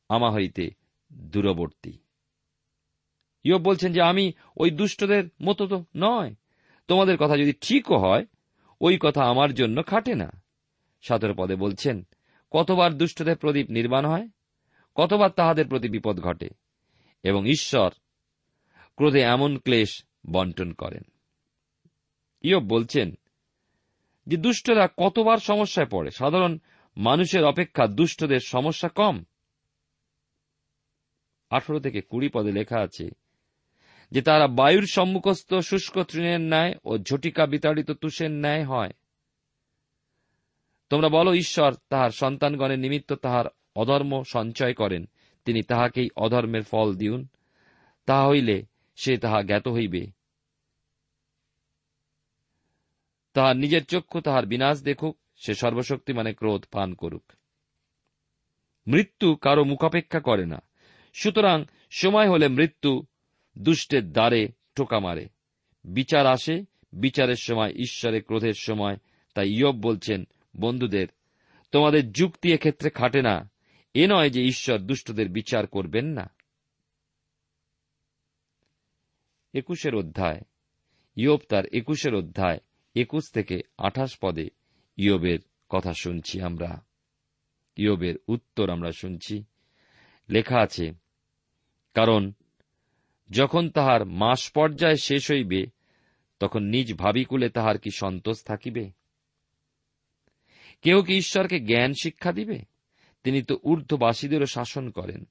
আমা 0.09 0.31
হইতে 0.31 0.69
দূরবর্তী। 1.13 1.97
ইয়ব 3.43 3.61
বলছেন 3.61 3.93
যে, 3.93 4.01
আমি 4.01 4.31
ওই 4.57 4.71
দুষ্টদের 4.71 5.23
মতো 5.41 5.67
তো 5.67 5.85
নয়। 5.95 6.35
তোমাদের 6.87 7.17
কথা 7.17 7.37
যদি 7.37 7.53
ঠিকও 7.53 7.97
হয় 7.97 8.25
ওই 8.81 8.97
কথা 9.01 9.23
আমার 9.23 9.53
জন্য 9.53 9.85
খাটে 9.85 10.15
না। 10.15 10.41
সতেরো 11.01 11.33
পদে 11.37 11.55
বলছেন, 11.55 12.07
কতবার 12.51 12.93
দুষ্টদের 12.93 13.37
প্রদীপ 13.37 13.69
নির্মাণ 13.69 14.05
হয়? 14.05 14.29
কতবার 14.95 15.29
তাহাদের 15.29 15.67
প্রতি 15.67 15.89
বিপদ 15.89 16.19
ঘটে? 16.19 16.49
এবং 17.23 17.47
ঈশ্বর 17.47 17.89
ক্রোধে 18.95 19.21
এমন 19.21 19.57
ক্লেশ 19.57 20.05
বন্টন 20.31 20.73
করেন। 20.73 21.03
ইয়ব 22.41 22.63
বলছেন, 22.63 23.15
যে 24.27 24.37
দুষ্টরা 24.37 24.87
কতবার 24.97 25.37
সমস্যায় 25.37 25.87
পড়ে? 25.87 26.11
সাধারণ 26.11 26.57
মানুষের 26.97 27.43
অপেক্ষা 27.43 27.87
দুষ্টদের 27.87 28.39
সমস্যা 28.39 28.89
কম। 28.89 29.23
আঠারো 31.49 31.79
থেকে 31.79 32.01
কুড়ি 32.01 32.29
পদে 32.29 32.51
লেখা 32.51 32.79
আছে 32.79 33.09
যে 34.11 34.21
তারা 34.21 34.47
বায়ুর 34.47 34.85
সম্মুখস্থ 34.87 35.53
শুষ্ক 35.53 36.03
তৃণের 36.03 36.41
ন্যায় 36.41 36.73
ও 36.85 36.97
ঝটিকা 36.97 37.45
বিতাড়িত 37.45 37.91
তুষের 37.91 38.31
ন্যায় 38.31 38.65
হয়। 38.65 38.89
তোমরা 40.89 41.09
বলো, 41.09 41.33
ঈশ্বর 41.33 41.73
তাহার 41.89 42.09
সন্তানগণের 42.09 42.79
নিমিত্ত 42.79 43.13
তাহার 43.13 43.45
অধর্ম 43.75 44.23
সঞ্চয় 44.27 44.73
করেন। 44.73 45.05
তিনি 45.45 45.61
তাহাকেই 45.61 46.09
অধর্মের 46.15 46.63
ফল 46.63 46.95
দিউন। 46.95 47.27
তাহা 48.05 48.27
হইলে 48.27 48.65
সে 48.95 49.17
তাহা 49.17 49.43
জ্ঞাত 49.43 49.67
হইবে। 49.67 50.07
তাহার 53.33 53.57
নিজের 53.57 53.85
চক্ষু 53.85 54.21
তাহার 54.21 54.45
বিনাশ 54.45 54.81
দেখুক, 54.81 55.17
সে 55.35 55.53
সর্বশক্তি 55.53 56.13
মানে 56.13 56.33
ক্রোধ 56.33 56.65
পান 56.71 56.93
করুক। 56.93 57.31
মৃত্যু 58.87 59.35
কারও 59.35 59.63
মুখাপেক্ষা 59.63 60.19
করে 60.19 60.45
না। 60.45 60.61
সুতরাং 61.13 61.65
সময় 61.91 62.29
হলে 62.29 62.47
মৃত্যু 62.47 63.05
দুষ্টের 63.57 64.11
দ্বারে 64.11 64.49
টোকা 64.75 64.99
মারে। 64.99 65.29
বিচার 65.85 66.25
আসে, 66.25 66.65
বিচারের 66.93 67.35
সময়, 67.35 67.73
ঈশ্বরের 67.73 68.23
ক্রোধের 68.23 68.53
সময়। 68.53 68.97
তাই 69.33 69.49
ইয়ব 69.49 69.75
বলছেন, 69.75 70.27
বন্ধুদের, 70.59 71.07
তোমাদের 71.71 72.11
যুক্তি 72.11 72.57
ক্ষেত্রে 72.57 72.89
খাটে 72.89 73.21
না। 73.21 73.49
এ 73.93 74.07
নয় 74.07 74.29
যে 74.29 74.43
ঈশ্বর 74.43 74.79
দুষ্টদের 74.79 75.29
বিচার 75.29 75.67
করবেন 75.67 76.05
না। 76.05 76.29
একুশের 79.53 79.95
অধ্যায়। 79.95 80.41
ইয়ব 81.15 81.39
তার 81.49 81.65
একুশের 81.65 82.15
অধ্যায়, 82.15 82.59
একুশ 82.95 83.31
থেকে 83.31 83.61
আঠাশ 83.77 84.17
পদে 84.21 84.49
ইয়বের 84.97 85.39
কথা 85.69 85.93
শুনছি 85.93 86.41
আমরা। 86.41 86.85
ইয়বের 87.75 88.15
উত্তর 88.27 88.69
আমরা 88.69 88.91
শুনছি। 88.91 89.43
লেখা 90.29 90.61
আছে, 90.61 90.93
কারণ 91.93 92.31
যখন 93.29 93.69
তাহার 93.69 94.05
মাস 94.05 94.51
পর্যায় 94.51 94.95
শেষ 94.95 95.31
হইবে, 95.31 95.65
তখন 96.39 96.63
নিজ 96.63 96.93
ভাবিকুলে 96.93 97.49
তাহার 97.49 97.77
কি 97.77 97.89
সন্তোষ 97.95 98.43
থাকিবে? 98.43 98.91
কেউ 100.81 101.01
কি 101.01 101.17
ঈশ্বরকে 101.17 101.59
জ্ঞান 101.59 101.93
শিক্ষা 102.01 102.31
দিবে? 102.31 102.61
তিনি 103.23 103.41
তো 103.41 103.59
ঊর্ধ্ববাসীদেরও 103.63 104.45
শাসন 104.45 104.89
করেন। 104.89 105.25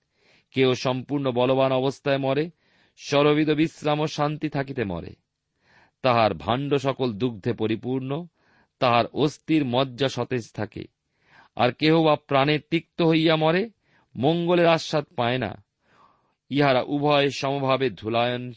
কেউ 0.50 0.74
সম্পূর্ণ 0.74 1.30
বলবান 1.30 1.72
অবস্থায় 1.72 2.18
মরে 2.18 2.50
সরবিদ 2.96 3.50
বিশ্রাম 3.50 4.00
ও 4.00 4.06
শান্তি 4.06 4.48
থাকিতে 4.48 4.84
মরে। 4.84 5.14
তাহার 6.02 6.34
ভাণ্ড 6.34 6.74
সকল 6.74 7.12
দুগ্ধে 7.12 7.52
পরিপূর্ণ, 7.52 8.26
তাহার 8.78 9.06
অস্থির 9.06 9.64
মজ্জা 9.64 10.08
সতেজ 10.08 10.52
থাকে। 10.54 10.84
আর 11.56 11.72
কেহ 11.72 12.02
বা 12.02 12.16
প্রাণে 12.16 12.58
তিক্ত 12.58 13.02
হইয়া 13.02 13.36
মরে, 13.36 13.70
মঙ্গলের 14.16 14.66
আস্বাদ 14.66 15.04
পায় 15.16 15.38
না। 15.38 15.65
ইহারা 16.50 16.82
উভয় 16.82 17.30
সমভাবে 17.30 17.90
ধুলায়ন, 17.90 18.52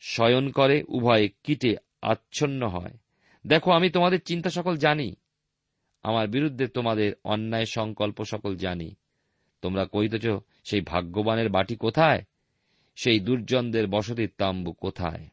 শয়ন 0.00 0.50
করে, 0.50 0.84
উভয়ে 0.88 1.28
কীটে 1.44 1.76
আচ্ছন্ন 2.02 2.68
হয়। 2.68 2.98
দেখো, 3.46 3.70
আমি 3.70 3.90
তোমাদের 3.90 4.22
চিন্তা 4.22 4.50
সকল 4.50 4.76
জানি। 4.76 5.16
আমার 6.02 6.28
বিরুদ্ধে 6.28 6.68
তোমাদের 6.68 7.12
অন্যায় 7.24 7.64
সংকল্প 7.64 8.24
সকল 8.24 8.56
জানি। 8.56 8.94
তোমরা 9.62 9.86
কইতেছ 9.86 10.26
সেই 10.64 10.80
ভাগ্যবানের 10.80 11.48
বাটি 11.48 11.76
কোথায়? 11.76 12.22
সেই 12.96 13.20
দুর্জনদের 13.20 13.86
বসতির 13.86 14.30
তাম্বু 14.38 14.72
কোথায়? 14.72 15.28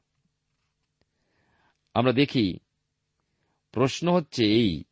আমরা 1.94 2.12
দেখি, 2.12 2.60
প্রশ্ন 3.72 4.13
হচ্ছে 4.13 4.46
এই, 4.46 4.84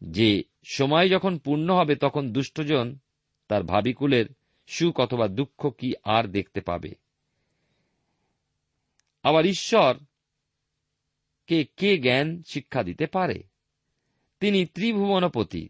যে 0.00 0.42
সময় 0.64 1.08
যখন 1.08 1.38
পূর্ণ 1.38 1.74
হবে, 1.74 1.96
তখন 1.96 2.32
দুষ্টজন 2.32 2.98
তার 3.48 3.62
ভাবিকুলের 3.62 4.26
সুখ 4.72 5.00
অথবা 5.00 5.28
দুঃখ 5.28 5.70
কি 5.78 5.94
আর 6.04 6.28
দেখতে 6.28 6.60
পাবে? 6.60 6.94
আবার 9.22 9.46
ঈশ্বর 9.46 9.94
কে 11.46 11.64
কে 11.76 11.98
জ্ঞান 11.98 12.42
শিক্ষা 12.42 12.82
দিতে 12.82 13.06
পারে? 13.06 13.42
তিনি 14.40 14.66
ত্রিভুবনপতি। 14.66 15.68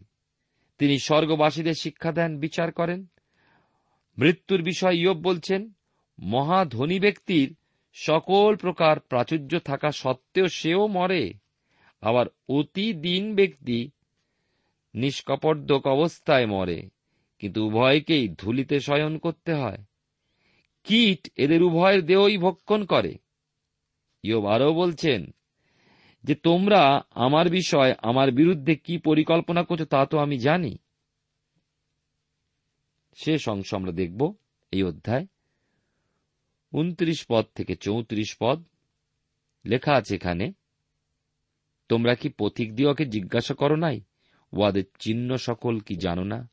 তিনি 0.77 0.99
স্বর্গবাসীদের 0.99 1.73
শিক্ষা 1.73 2.11
দেন, 2.11 2.39
বিচার 2.39 2.71
করেন। 2.71 3.05
মৃত্যুর 4.17 4.61
বিষয় 4.61 4.93
ইয়ব 4.93 5.17
বলছেন, 5.17 5.71
মহাধনী 6.19 6.99
ব্যক্তির 6.99 7.55
সকল 7.93 8.55
প্রকার 8.55 8.99
প্রাচুর্য 8.99 9.59
থাকা 9.59 9.91
সত্ত্বেও 9.91 10.47
সেও 10.47 10.87
মরে। 10.87 11.33
আবার 12.01 12.25
অতি 12.49 12.93
দিন 12.93 13.35
ব্যক্তি 13.35 13.91
নিষ্কপর্দক 14.93 15.87
অবস্থায় 15.87 16.45
মরে। 16.45 16.89
কিন্তু 17.43 17.67
উভয়কেই 17.67 18.27
ধুলিতে 18.27 18.79
শয়ন 18.79 19.17
করতে 19.17 19.53
হয়। 19.53 19.77
কীট 20.83 21.31
এদের 21.35 21.63
উভয়ের 21.63 22.05
দেহই 22.05 22.37
ভক্ষণ 22.37 22.85
করে। 22.85 23.17
ইয়ব 24.23 24.45
আরও 24.45 24.73
বলছেন 24.73 25.35
যে, 26.23 26.35
তোমরা 26.35 27.01
আমার 27.11 27.49
বিষয়, 27.49 27.95
আমার 28.01 28.31
বিরুদ্ধে 28.31 28.75
কি 28.75 28.97
পরিকল্পনা 28.97 29.63
করছ 29.63 29.81
তা 29.81 30.05
তো 30.05 30.17
আমি 30.17 30.37
জানি। 30.37 30.77
শেষ 33.15 33.49
অংশ 33.49 33.73
আমরা 33.73 33.91
দেখব 33.91 34.33
এই 34.71 34.83
অধ্যায়। 34.83 35.27
উনত্রিশ 36.73 37.25
পদ 37.29 37.45
থেকে 37.55 37.75
চৌত্রিশ 37.75 38.37
পদ 38.39 38.63
লেখা 39.65 39.93
আছে 39.93 40.15
এখানে, 40.15 40.53
তোমরা 41.89 42.15
কি 42.15 42.29
পথিক 42.29 42.75
দিওকে 42.75 43.05
জিজ্ঞাসা 43.05 43.53
করো 43.53 43.75
নাই? 43.75 44.01
ওয়াদের 44.53 44.83
চিহ্ন 44.99 45.37
সকল 45.37 45.79
কি 45.79 45.95
জানো 45.95 46.23
না? 46.23 46.52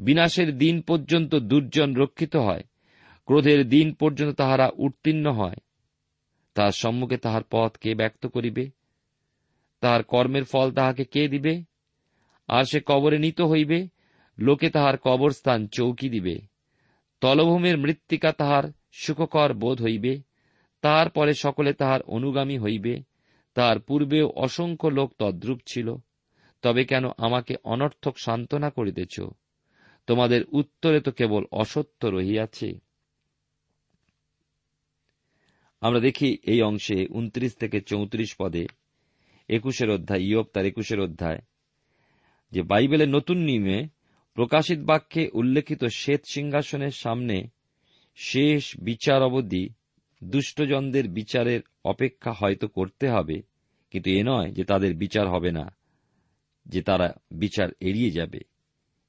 বিনাশের 0.00 0.58
দিন 0.58 0.80
পর্যন্ত 0.80 1.34
দুর্জন 1.34 1.94
রক্ষিত 1.94 2.36
হয়, 2.36 2.62
ক্রোধের 3.26 3.68
দিন 3.68 3.94
পর্যন্ত 3.94 4.36
তাহারা 4.36 4.70
উত্তীর্ণ 4.76 5.32
হয়। 5.32 5.56
তাহার 6.54 6.70
সম্মুখে 6.70 7.16
তাহার 7.16 7.42
পথ 7.50 7.76
কে 7.76 7.94
ব্যক্ত 7.94 8.26
করিবে? 8.26 8.70
তাহার 9.80 10.02
কর্মের 10.02 10.44
ফল 10.44 10.72
তাহাকে 10.72 11.04
কে 11.04 11.28
দিবে? 11.28 11.64
আর 12.48 12.64
সে 12.64 12.80
কবরে 12.86 13.18
নিত 13.18 13.40
হইবে? 13.40 13.88
লোকে 14.38 14.70
তাহার 14.70 14.98
কবরস্থান 14.98 15.66
চৌকি 15.66 16.08
দিবে। 16.08 16.40
তলভূমির 17.20 17.78
মৃত্তিকা 17.78 18.32
তাহার 18.32 18.72
সুখকর 18.92 19.54
বোধ 19.54 19.82
হইবে। 19.82 20.22
তাহার 20.80 21.10
পরে 21.10 21.34
সকলে 21.34 21.72
তাহার 21.72 22.02
অনুগামী 22.02 22.58
হইবে। 22.58 23.02
তাহার 23.54 23.80
পূর্বেও 23.80 24.28
অসংখ্য 24.28 24.88
লোক 24.88 25.12
তদ্রূপ 25.18 25.60
ছিল। 25.66 25.96
তবে 26.62 26.84
কেন 26.84 27.04
আমাকে 27.18 27.54
অনর্থক 27.64 28.18
সান্ত্বনা 28.18 28.70
করিতেছ? 28.70 29.20
তোমাদের 30.10 30.42
উত্তরে 30.60 30.98
তো 31.06 31.10
কেবল 31.18 31.42
অসত্য 31.62 32.00
রহিয়াছে। 32.16 32.68
আমরা 35.82 36.00
দেখি 36.06 36.28
এই 36.52 36.60
অংশে 36.70 36.98
উনত্রিশ 37.18 37.52
থেকে 37.62 37.78
চৌত্রিশ 37.90 38.30
পদে 38.40 38.64
একুশের 39.48 39.88
অধ্যায়, 39.96 40.22
ইয়ব 40.28 40.46
তার 40.54 40.64
একুশের 40.70 41.00
অধ্যায়, 41.06 41.40
যে 42.52 42.60
বাইবেলের 42.70 43.10
নতুন 43.16 43.38
নিয়মে 43.48 43.78
প্রকাশিত 44.36 44.80
বাক্যে 44.90 45.22
উল্লেখিত 45.40 45.82
শ্বেত 46.00 46.22
সিংহাসনের 46.34 46.94
সামনে 47.02 47.36
শেষ 48.18 48.62
বিচার 48.88 49.20
অবধি 49.28 49.64
দুষ্টজনদের 50.22 51.06
বিচারের 51.18 51.60
অপেক্ষা 51.92 52.32
হয়তো 52.40 52.66
করতে 52.68 53.06
হবে, 53.14 53.36
কিন্তু 53.94 54.08
এ 54.18 54.20
নয় 54.30 54.48
যে 54.56 54.64
তাদের 54.64 54.92
বিচার 55.02 55.26
হবে 55.34 55.50
না, 55.58 55.66
যে 56.66 56.80
তারা 56.88 57.08
বিচার 57.42 57.68
এড়িয়ে 57.88 58.10
যাবে। 58.10 58.40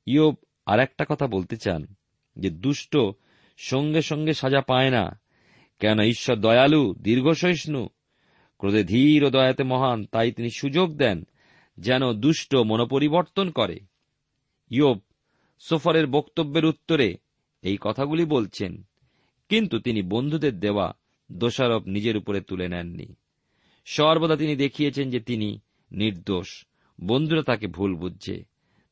ইয়ব 0.08 0.36
আর 0.72 0.78
একটা 0.80 1.04
কথা 1.10 1.26
বলতে 1.28 1.56
চান, 1.58 1.82
যে 2.38 2.50
দুষ্ট 2.64 2.94
সঙ্গে 3.60 4.02
সঙ্গে 4.02 4.34
সাজা 4.34 4.62
পায় 4.62 4.92
না। 4.98 5.06
কেন 5.82 5.98
ঈশ্বর 6.04 6.36
দয়ালু 6.36 6.84
দীর্ঘসহিষ্ণু 7.00 7.84
ক্রোধে 8.60 8.84
ধীর 8.84 9.20
ও 9.24 9.30
দয়াতে 9.30 9.64
মহান, 9.64 10.00
তাই 10.06 10.30
তিনি 10.32 10.50
সুযোগ 10.58 10.88
দেন 10.94 11.18
যেন 11.78 12.04
দুষ্ট 12.14 12.52
মনোপরিবর্তন 12.70 13.48
করে। 13.50 13.78
ইয়োব 14.72 15.00
সোফারের 15.62 16.08
বক্তব্যের 16.08 16.66
উত্তরে 16.66 17.10
এই 17.64 17.78
কথাগুলি 17.82 18.24
বলছেন, 18.26 18.74
কিন্তু 19.50 19.76
তিনি 19.80 20.02
বন্ধুদের 20.04 20.56
দেওয়া 20.60 20.88
দোষারোপ 21.32 21.84
নিজের 21.88 22.16
উপরে 22.18 22.40
তুলে 22.42 22.68
নেননি। 22.68 23.08
সর্বদা 23.88 24.36
তিনি 24.36 24.54
দেখিয়েছেন 24.56 25.06
যে 25.10 25.20
তিনি 25.20 25.50
নির্দোষ, 25.92 26.50
বন্ধুরা 27.00 27.44
তাকে 27.44 27.68
ভুল 27.68 27.92
বুঝছে। 27.96 28.36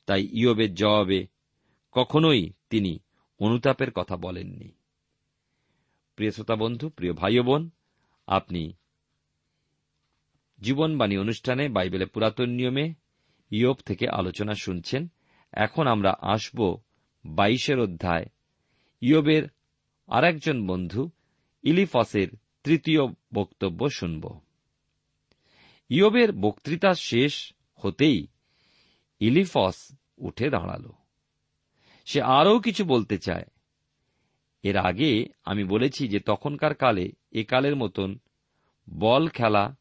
তাই 0.07 0.23
ইয়বের 0.33 0.71
জবাবে 0.73 1.19
কখনোই 1.91 2.54
তিনি 2.69 2.99
অনুতাপের 3.39 3.91
কথা 3.91 4.17
বলেননি। 4.17 4.71
প্রিয় 6.15 6.32
শ্রোতা 6.32 6.56
বন্ধু, 6.56 6.89
প্রিয় 6.89 7.13
ভাই 7.13 7.39
বোন, 7.39 7.69
আপনি 8.28 8.73
জীবনবাণী 10.62 11.17
অনুষ্ঠানে 11.17 11.69
বাইবেলের 11.69 12.08
পুরাতন 12.08 12.49
নিয়মে 12.49 12.93
ইয়োব 13.52 13.75
থেকে 13.75 14.10
আলোচনা 14.10 14.54
শুনছেন। 14.54 15.08
এখন 15.52 15.88
আমরা 15.88 16.15
আসব 16.21 16.78
বাইশের 17.25 17.80
অধ্যায়। 17.80 18.25
ইয়োবের 19.02 19.43
আর 20.08 20.23
একজন 20.23 20.67
বন্ধু, 20.67 21.10
ইলিফসের 21.63 22.28
তৃতীয় 22.63 23.02
বক্তব্য 23.34 23.89
শুনব। 23.89 24.39
ইয়োবের 25.89 26.32
বক্তৃতা 26.32 26.93
শেষ 26.93 27.54
হতেই 27.75 28.28
ইলিফস 29.19 29.95
উঠে 30.17 30.49
দাঁড়াল। 30.49 30.91
সে 32.10 32.22
আরও 32.22 32.60
কিছু 32.60 32.86
বলতে 32.86 33.17
চায়। 33.17 33.45
এর 34.63 34.78
আগে 34.78 35.26
আমি 35.45 35.63
বলেছি 35.63 36.08
যে 36.08 36.19
তখনকার 36.19 36.74
কালে, 36.74 37.12
এ 37.32 37.43
কালের 37.43 37.76
মতন 37.76 38.19
বল 39.00 39.28
খেলা, 39.28 39.76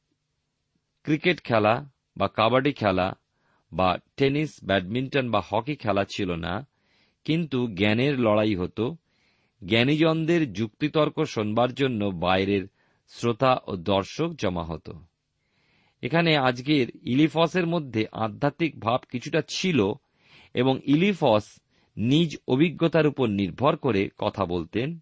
ক্রিকেট 1.03 1.43
খেলা 1.43 1.91
বা 2.17 2.29
কাবাডি 2.29 2.73
খেলা 2.73 3.15
বা 3.73 3.99
টেনিস, 4.17 4.65
ব্যাডমিন্টন 4.65 5.31
বা 5.31 5.43
হকি 5.49 5.77
খেলা 5.77 6.05
ছিল 6.05 6.35
না, 6.35 6.67
কিন্তু 7.25 7.67
জ্ঞানের 7.67 8.21
লড়াই 8.21 8.57
হতো, 8.57 8.97
জ্ঞানীজনদের 9.65 10.53
যুক্তিতর্ক 10.53 11.25
শোনবার 11.25 11.75
জন্য 11.75 12.05
বাইরের 12.05 12.69
শ্রোতা 13.09 13.61
ও 13.67 13.77
দর্শক 13.77 14.33
জমা 14.33 14.65
হতো। 14.65 15.01
এখানে 16.03 16.37
আজকের 16.37 16.87
ইলিফসের 17.03 17.67
মধ্যে 17.67 18.07
আধ্যাত্মিক 18.13 18.81
ভাব 18.81 19.01
কিছুটা 19.11 19.43
ছিল 19.49 19.93
এবং 20.55 20.81
ইলিফস 20.85 21.61
নিজ 21.99 22.37
অভিজ্ঞতার 22.49 23.07
উপর 23.07 23.27
নির্ভর 23.27 23.77
করে 23.77 24.11
কথা 24.19 24.45
বলতেন 24.45 24.99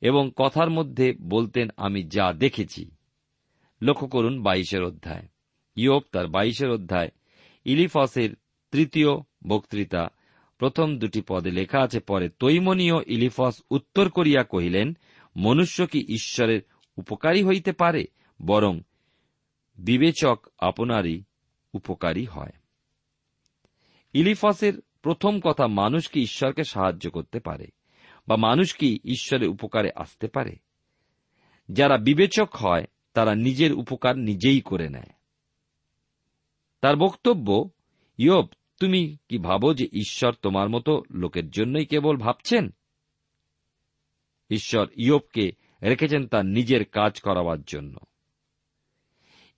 এবং 0.00 0.32
কথার 0.36 0.70
মধ্যে 0.70 1.12
বলতেন, 1.22 1.68
আমি 1.76 2.02
যা 2.02 2.32
দেখেছি। 2.32 2.90
লক্ষ্য 3.82 4.08
করুন 4.08 4.42
বাইশের 4.42 4.82
অধ্যায়। 4.82 5.28
ইয়োব 5.76 6.02
তার 6.12 6.28
বাইশের 6.28 6.70
অধ্যায়, 6.70 7.08
ইলিফসের 7.64 8.30
তৃতীয় 8.70 9.08
বক্তৃতা, 9.46 10.08
প্রথম 10.58 10.98
দুটি 10.98 11.22
পদে 11.28 11.50
লেখা 11.50 11.80
আছে, 11.80 12.00
পরে 12.00 12.28
তৈমনীয় 12.28 12.94
ইলিফস 13.06 13.62
উত্তর 13.70 14.10
করিয়া 14.10 14.44
কহিলেন, 14.44 14.96
মনুষ্য 15.36 15.86
কি 15.86 16.00
ঈশ্বরের 16.08 16.60
উপকারী 16.96 17.42
হইতে 17.42 17.72
পারে, 17.72 18.04
বরং 18.46 18.80
বিবেচক 19.78 20.46
আপনারই 20.58 21.22
উপকারী 21.74 22.24
হয়? 22.24 22.52
ইলিফসের 24.12 24.74
প্রথম 25.02 25.40
কথা 25.40 25.66
মানুষ 25.66 26.08
কি 26.08 26.20
ঈশ্বরকে 26.20 26.64
সাহায্য 26.64 27.10
করতে 27.10 27.40
পারে 27.40 27.66
বা 28.28 28.36
মানুষ 28.36 28.74
কি 28.74 28.98
ঈশ্বরের 29.04 29.48
উপকারে 29.48 29.90
আসতে 29.96 30.28
পারে? 30.28 30.56
যারা 31.72 31.98
বিবেচক 31.98 32.56
হয়, 32.56 32.84
তারা 33.12 33.34
নিজের 33.34 33.72
উপকার 33.72 34.18
নিজেই 34.18 34.60
করে 34.60 34.88
নেয়। 34.88 35.10
তার 36.80 36.96
বক্তব্য, 36.96 37.70
ইয়ব, 38.18 38.46
তুমি 38.80 39.16
কি 39.28 39.38
ভাবো 39.38 39.74
যে 39.74 39.84
ঈশ্বর 39.92 40.32
তোমার 40.42 40.68
মতো 40.68 41.02
লোকের 41.10 41.50
জন্যই 41.50 41.86
কেবল 41.86 42.16
ভাবছেন? 42.16 42.70
ঈশ্বর 44.50 44.86
ইয়বকে 44.96 45.50
রেখেছেন 45.82 46.26
তার 46.26 46.46
নিজের 46.46 46.84
কাজ 46.84 47.20
করাবার 47.20 47.62
জন্য। 47.62 47.98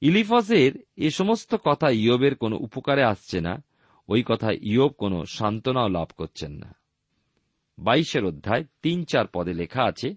ইলিফসের 0.00 0.72
এ 0.96 1.10
সমস্ত 1.10 1.54
কথা 1.54 1.90
ইয়বের 1.90 2.34
কোনো 2.34 2.56
উপকারে 2.56 3.04
আসছে 3.04 3.40
না 3.40 3.62
ওই 4.08 4.22
কথা 4.26 4.50
ইয়ব 4.62 4.88
কোনো 4.88 5.24
সান্ত্বনাও 5.24 5.88
লাভ 5.88 6.08
করছেন 6.16 6.52
না। 6.52 6.74
বাইশের 7.78 8.24
অধ্যায় 8.24 8.64
তিন 8.82 9.04
চার 9.04 9.26
পদে 9.26 9.52
লেখা 9.52 9.84
আছে, 9.84 10.14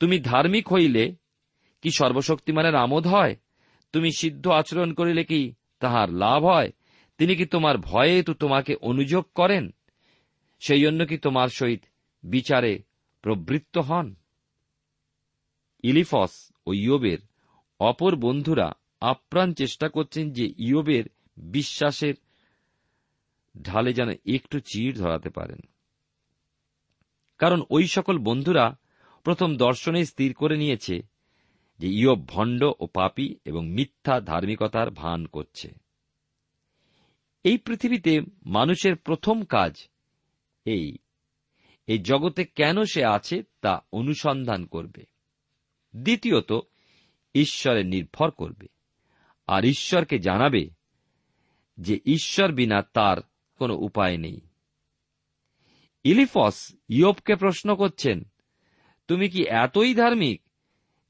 তুমি 0.00 0.18
ধার্মিক 0.18 0.72
হইলে 0.72 1.14
কি 1.82 1.90
সর্বশক্তিমানের 1.90 2.74
আমোদ 2.74 3.06
হয়? 3.06 3.36
তুমি 3.92 4.10
সিদ্ধ 4.18 4.48
আচরণ 4.48 4.92
করিলে 4.92 5.24
কি 5.24 5.54
তাহার 5.80 6.12
লাভ 6.12 6.44
হয়? 6.44 6.72
তিনি 7.18 7.36
কি 7.36 7.46
তোমার 7.46 7.78
ভয়ে 7.78 8.22
তো 8.22 8.34
তোমাকে 8.34 8.74
অনুযোগ 8.74 9.24
করেন? 9.34 9.70
সেই 10.60 10.80
জন্য 10.80 11.06
কি 11.06 11.18
তোমার 11.18 11.48
সহিত 11.48 11.82
বিচারে 12.22 12.82
প্রবৃত্ত 13.22 13.78
হন? 13.78 14.14
ইলিফস 15.82 16.52
ও 16.66 16.72
ইয়োবের 16.72 17.18
অপর 17.80 18.16
বন্ধুরা 18.16 18.72
আপ্রাণ 19.00 19.52
চেষ্টা 19.52 19.88
করছেন 19.88 20.32
যে 20.32 20.46
ইয়োবের 20.58 21.04
বিশ্বাসের 21.36 22.14
ঢালে 23.62 23.92
যেন 23.92 24.08
একটু 24.26 24.60
চির 24.60 24.98
ধরাতে 24.98 25.30
পারেন। 25.30 25.60
কারণ 27.38 27.62
ওই 27.70 27.86
সকল 27.86 28.18
বন্ধুরা 28.18 28.78
প্রথম 29.24 29.56
দর্শনে 29.56 30.04
স্থির 30.04 30.34
করে 30.34 30.56
নিয়েছে 30.56 31.02
যে 31.78 31.88
ইয়ব 31.88 32.28
ভণ্ড 32.28 32.64
ও 32.80 32.86
পাপী 32.86 33.36
এবং 33.44 33.68
মিথ্যা 33.68 34.20
ধার্মিকতার 34.20 34.90
ভান 34.90 35.26
করছে। 35.26 35.74
এই 37.44 37.58
পৃথিবীতে 37.58 38.20
মানুষের 38.46 38.96
প্রথম 38.96 39.44
কাজ 39.44 39.88
এই 40.64 40.96
এই 41.86 41.98
জগতে 41.98 42.44
কেন 42.44 42.84
সে 42.84 43.04
আছে 43.04 43.42
তা 43.60 43.80
অনুসন্ধান 43.92 44.66
করবে। 44.66 45.04
দ্বিতীয়ত, 45.96 46.52
ঈশ্বরে 47.34 47.84
নির্ভর 47.84 48.30
করবে। 48.30 48.66
আর 49.46 49.64
ঈশ্বরকে 49.64 50.18
জানাবে 50.18 50.70
যে 51.78 52.00
ঈশ্বর 52.04 52.52
বিনা 52.52 52.82
তার 52.82 53.16
কোনো 53.56 53.74
উপায় 53.74 54.16
নেই। 54.16 54.40
ইলিফস 56.04 56.76
ইয়বকে 56.88 57.36
প্রশ্ন 57.36 57.76
করছেন, 57.76 58.24
তুমি 59.08 59.28
কি 59.28 59.44
এতই 59.48 59.94
ধার্মিক 59.94 60.42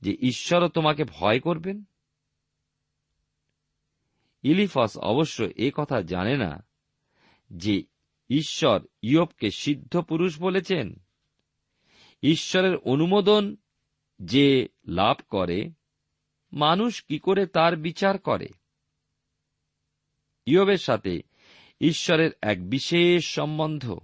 যে 0.01 0.17
ঈশ্বরও 0.21 0.69
তোমাকে 0.69 1.05
ভয় 1.05 1.41
করবেন? 1.41 1.85
ইলিফস 4.43 4.99
অবশ্য 4.99 5.43
এ 5.57 5.71
কথা 5.75 6.03
জানে 6.03 6.37
না 6.37 6.67
যে 7.51 7.83
ঈশ্বর 8.31 8.87
ইয়বকে 9.03 9.51
সিদ্ধ 9.51 10.01
পুরুষ 10.01 10.41
বলেছেন। 10.41 11.05
ঈশ্বরের 12.23 12.77
অনুমোদন 12.77 13.57
যে 14.23 14.69
লাভ 14.89 15.17
করে, 15.29 15.71
মানুষ 16.53 17.05
কি 17.05 17.19
করে 17.19 17.47
তার 17.47 17.77
বিচার 17.77 18.19
করে? 18.19 18.49
ইয়বের 20.47 20.79
সাথে 20.79 21.23
ঈশ্বরের 21.81 22.31
এক 22.43 22.71
বিশেষ 22.71 23.29
সম্বন্ধ। 23.29 23.99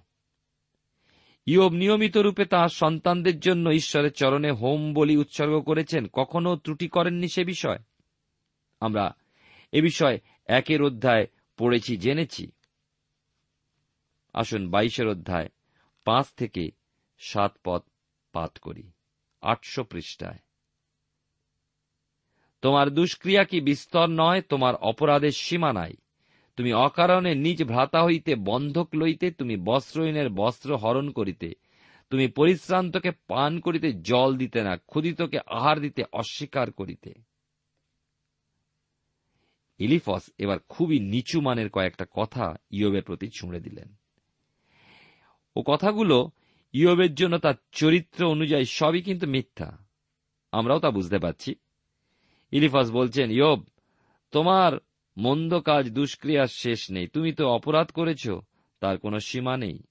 ইয়ব 1.47 1.73
নিয়মিত 1.73 2.17
রূপে 2.17 2.45
তাঁর 2.45 2.69
সন্তানদের 2.69 3.41
জন্য 3.41 3.71
ঈশ্বরের 3.71 4.13
চরণে 4.13 4.51
হোম 4.51 4.95
বলি 4.95 5.17
উৎসর্গ 5.17 5.61
করেছেন। 5.61 6.07
কখনো 6.13 6.57
ত্রুটি 6.57 6.89
করেননি 6.89 7.29
সে 7.29 7.45
বিষয়। 7.45 7.79
আমরা 8.81 9.15
এ 9.73 9.83
বিষয়ে 9.83 10.21
একের 10.47 10.83
অধ্যায় 10.83 11.27
পড়েছি, 11.59 11.97
জেনেছি। 11.97 12.51
আসুন 14.35 14.71
বাইশের 14.71 15.09
অধ্যায় 15.09 15.49
পাঁচ 16.05 16.27
থেকে 16.37 16.71
সাত 17.19 17.59
পদ 17.65 17.83
পাঠ 18.33 18.59
করি। 18.59 18.91
আটশো 19.41 19.85
পৃষ্ঠায়। 19.85 20.39
তোমার 22.63 22.91
দুষ্ক্রিয়া 22.91 23.45
কি 23.45 23.61
বিস্তর 23.61 24.07
নয়, 24.07 24.43
তোমার 24.43 24.75
অপরাধের 24.75 25.31
সীমা 25.31 25.73
নাই। 25.73 25.93
তুমি 26.57 26.73
অকারণে 26.73 27.35
নিজ 27.35 27.65
ভ্রাতা 27.65 28.05
হইতে 28.05 28.35
বন্ধক 28.35 28.89
লইতে 28.95 29.31
তুমি 29.31 29.57
বস্ত্রহীনের 29.57 30.31
বস্ত্র 30.31 30.77
হরণ 30.77 31.11
করিতে। 31.11 31.55
তুমি 32.11 32.29
পরিশ্রান্তকে 32.29 33.11
পান 33.11 33.61
করিতে 33.61 33.93
জল 33.93 34.37
দিতে 34.37 34.63
না 34.63 34.77
ক্ষুদিতকে 34.77 35.39
আহার 35.47 35.81
দিতে 35.81 36.03
অস্বীকার 36.13 36.73
করিতে। 36.73 37.15
ইলিফস 39.79 40.31
এবার 40.39 40.59
খুবই 40.69 41.01
নিচু 41.01 41.41
মানের 41.41 41.71
কয়েকটা 41.71 42.07
কথা 42.11 42.57
ইয়বের 42.71 43.03
প্রতি 43.03 43.29
ছুঁড়ে 43.29 43.61
দিলেন। 43.61 43.95
ও 45.57 45.63
কথাগুলো 45.67 46.31
ইয়বের 46.73 47.15
জন্য 47.15 47.39
তার 47.39 47.55
চরিত্র 47.73 48.25
অনুযায়ী 48.25 48.65
সবই 48.65 49.03
কিন্তু 49.03 49.27
মিথ্যা। 49.27 49.79
আমরাও 50.53 50.81
তা 50.81 50.91
বুঝতে 50.91 51.19
পারছি। 51.19 51.55
ইলিফাস 52.53 52.91
বলছেন, 52.91 53.31
ইয়ব, 53.31 53.65
তোমার 54.33 54.79
মন্দ 55.17 55.61
কাজ 55.61 55.91
দুষ্ক্রিয়ার 55.91 56.47
শেষ 56.47 56.91
নেই। 56.91 57.07
তুমি 57.07 57.33
তো 57.33 57.49
অপরাধ 57.49 57.91
করেছ, 57.91 58.29
তার 58.81 58.99
কোনো 58.99 59.21
সীমা 59.21 59.57
নেই। 59.57 59.83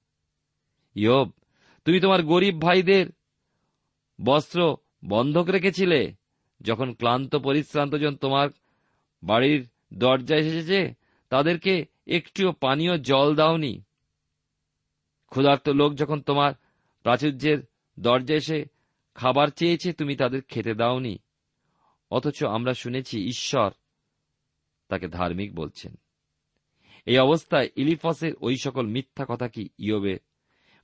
ইয়ব, 0.95 1.31
তুমি 1.85 1.99
তোমার 1.99 2.23
গরিব 2.23 2.61
ভাইদের 2.61 3.05
বস্ত্র 4.21 4.77
বন্ধক 5.05 5.49
রেখেছিলে, 5.49 6.13
যখন 6.61 6.93
ক্লান্ত 6.93 7.35
পরিশ্রান্ত 7.35 7.95
জন 7.95 8.15
তোমার 8.15 8.49
বাড়ির 9.23 9.69
দরজায় 9.93 10.39
এসেছে, 10.39 10.93
তাদেরকে 11.29 11.85
একটিও 12.07 12.51
পানীয় 12.51 12.97
জল 12.97 13.35
দাওনি। 13.35 13.81
ক্ষুধার্ত 15.29 15.69
লোক 15.69 15.93
যখন 15.93 16.21
তোমার 16.21 16.53
প্রাচুর্যের 17.03 17.57
দরজা 17.99 18.35
এসে 18.35 18.65
খাবার 19.15 19.47
চেয়েছে, 19.47 19.93
তুমি 19.93 20.15
তাদের 20.15 20.41
খেতে 20.41 20.73
দাওনি। 20.73 21.17
অথচ 22.11 22.43
আমরা 22.43 22.73
শুনেছি, 22.73 23.27
ঈশ্বর 23.27 23.71
তাকে 24.91 25.07
ধার্মিক 25.07 25.49
বলছেন। 25.55 25.93
এই 27.05 27.17
অবস্থায় 27.17 27.69
ইলিফসের 27.75 28.33
ওই 28.41 28.55
সকল 28.63 28.85
মিথ্যা 28.87 29.25
কথা 29.29 29.47
কি 29.47 29.63
ইয়বে 29.77 30.15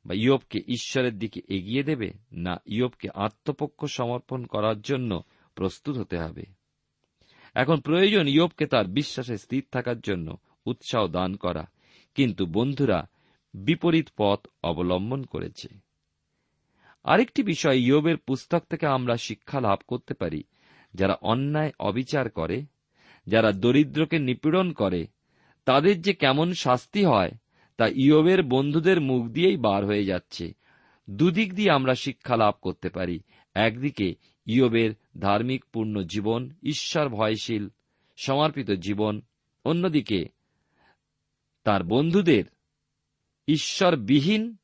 বা 0.06 0.14
ইয়বকে 0.14 0.60
ঈশ্বরের 0.68 1.16
দিকে 1.20 1.40
এগিয়ে 1.50 1.84
দেবে 1.84 2.10
না 2.32 2.54
ইয়বকে 2.66 3.08
আত্মপক্ষ 3.16 3.80
সমর্পণ 3.86 4.46
করার 4.46 4.82
জন্য 4.82 5.12
প্রস্তুত 5.56 5.98
হতে 5.98 6.18
হবে? 6.18 6.44
এখন 7.56 7.78
প্রয়োজন 7.80 8.26
ইয়বকে 8.28 8.66
তার 8.66 8.86
বিশ্বাসে 8.88 9.38
স্থির 9.38 9.64
থাকার 9.72 10.00
জন্য 10.00 10.38
উৎসাহ 10.66 11.08
দান 11.08 11.36
করা, 11.36 11.66
কিন্তু 12.16 12.44
বন্ধুরা 12.46 13.00
বিপরীত 13.54 14.08
পথ 14.18 14.40
অবলম্বন 14.64 15.22
করেছে। 15.24 15.70
আরেকটি 17.04 17.42
বিষয় 17.44 17.78
ইয়বের 17.80 18.18
পুস্তক 18.18 18.64
থেকে 18.70 18.86
আমরা 18.88 19.16
শিক্ষা 19.18 19.60
লাভ 19.60 19.80
করতে 19.88 20.14
পারি, 20.14 20.42
যারা 20.94 21.16
অন্যায় 21.22 21.72
অবিচার 21.80 22.30
করে 22.30 22.58
যারা 23.28 23.52
দরিদ্রকে 23.52 24.20
নিপীড়ন 24.20 24.72
করে, 24.72 25.08
তাদের 25.66 26.02
যে 26.02 26.14
কেমন 26.14 26.54
শাস্তি 26.54 27.06
হয়, 27.06 27.32
তা 27.78 27.88
ইয়বের 27.88 28.44
বন্ধুদের 28.44 29.02
মুখ 29.02 29.28
দিয়েই 29.28 29.58
বার 29.58 29.86
হয়ে 29.86 30.06
যাচ্ছে। 30.06 30.54
দুদিক 31.10 31.54
দিয়ে 31.54 31.72
আমরা 31.72 31.96
শিক্ষা 31.96 32.38
লাভ 32.38 32.54
করতে 32.62 32.90
পারি। 32.90 33.20
একদিকে 33.54 34.16
ইয়বের 34.46 34.92
ধার্মিক 35.20 35.66
পূর্ণ 35.74 36.04
জীবন, 36.04 36.50
ঈশ্বর 36.64 37.10
ভয়শীল, 37.10 37.70
সমর্পিত 38.18 38.72
জীবন। 38.72 39.22
অন্যদিকে 39.66 40.26
তার 41.64 41.84
বন্ধুদের 41.84 42.44
ঈশ্বরবিহীন 43.48 44.56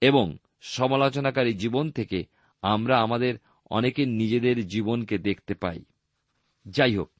এবং 0.00 0.36
সমালোচনাকারী 0.60 1.52
জীবন 1.52 1.90
থেকে 1.90 2.24
আমরা 2.62 2.98
আমাদের 2.98 3.34
অনেকের 3.70 4.08
নিজেদের 4.08 4.66
জীবনকে 4.66 5.18
দেখতে 5.18 5.54
পাই। 5.54 5.84
যাই 6.66 6.96
হোক 6.96 7.10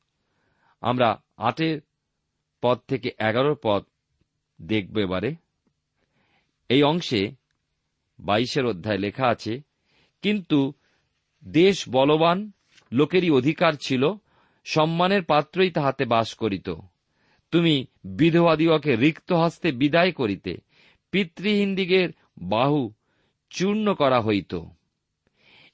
আমরা 0.89 1.09
আটের 1.49 1.77
পদ 2.63 2.79
থেকে 2.89 3.09
এগারো 3.19 3.53
পদ 3.63 3.83
দেখব 4.61 4.95
এবারে। 4.99 5.31
এই 6.71 6.83
অংশে 6.83 7.23
বাইশের 8.19 8.65
অধ্যায় 8.67 8.99
লেখা 8.99 9.27
আছে, 9.29 9.55
কিন্তু 10.25 10.59
দেশ 11.45 11.77
বলবান 11.89 12.39
লোকেরই 12.93 13.31
অধিকার 13.31 13.73
ছিল, 13.87 14.03
সম্মানের 14.67 15.23
পাত্রই 15.23 15.71
তাহাতে 15.71 16.05
বাস 16.05 16.29
করিত। 16.35 16.69
তুমি 17.53 17.75
বিধবাদিওকে 18.19 18.93
রিক্ত 18.97 19.31
হস্তে 19.33 19.69
বিদায় 19.73 20.13
করিতে, 20.13 20.53
পিতৃহিন্দিগের 21.13 22.09
বাহু 22.53 22.83
চূর্ণ 23.51 23.87
করা 23.95 24.19
হইত। 24.21 24.53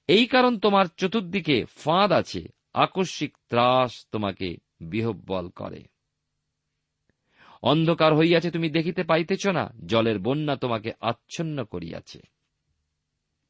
এই 0.08 0.24
কারণ 0.26 0.52
তোমার 0.58 0.86
চতুর্দিকে 0.96 1.56
ফাঁদ 1.76 2.10
আছে, 2.12 2.42
আকস্মিক 2.74 3.32
ত্রাস 3.48 3.92
তোমাকে 4.12 4.48
বিহব্বল 4.80 5.48
করে। 5.48 5.84
অন্ধকার 7.62 8.14
হইয়াছে, 8.14 8.50
তুমি 8.50 8.70
দেখিতে 8.70 9.02
পাইতেছ 9.02 9.46
না, 9.46 9.70
জলের 9.86 10.18
বন্যা 10.18 10.56
তোমাকে 10.56 10.92
আচ্ছন্ন 11.00 11.64
করিয়াছে। 11.64 12.20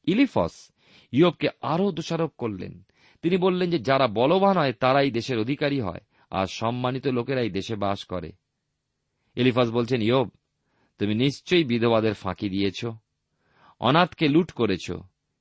ইলিফস 0.06 0.72
ইয়বকে 1.12 1.48
আরও 1.60 1.92
দোষারোপ 1.92 2.32
করলেন। 2.38 2.86
তিনি 3.22 3.36
বললেন 3.36 3.70
যে, 3.70 3.78
যারা 3.78 4.06
বলবান 4.06 4.56
হয়, 4.56 4.72
তারাই 4.72 5.10
দেশের 5.10 5.38
অধিকারী 5.38 5.80
হয়, 5.80 6.00
আর 6.30 6.46
সম্মানিত 6.46 7.06
লোকেরাই 7.06 7.50
দেশে 7.50 7.76
বাস 7.76 8.04
করে। 8.04 8.32
এলিফাস 9.34 9.70
বলছেন, 9.70 10.02
ইয়ব, 10.02 10.30
তুমি 10.98 11.14
নিশ্চয়ই 11.14 11.64
বিধবাদের 11.64 12.14
ফাঁকি 12.14 12.48
দিয়েছ, 12.48 12.86
অনাথকে 13.80 14.28
লুট 14.28 14.52
করেছ, 14.52 14.92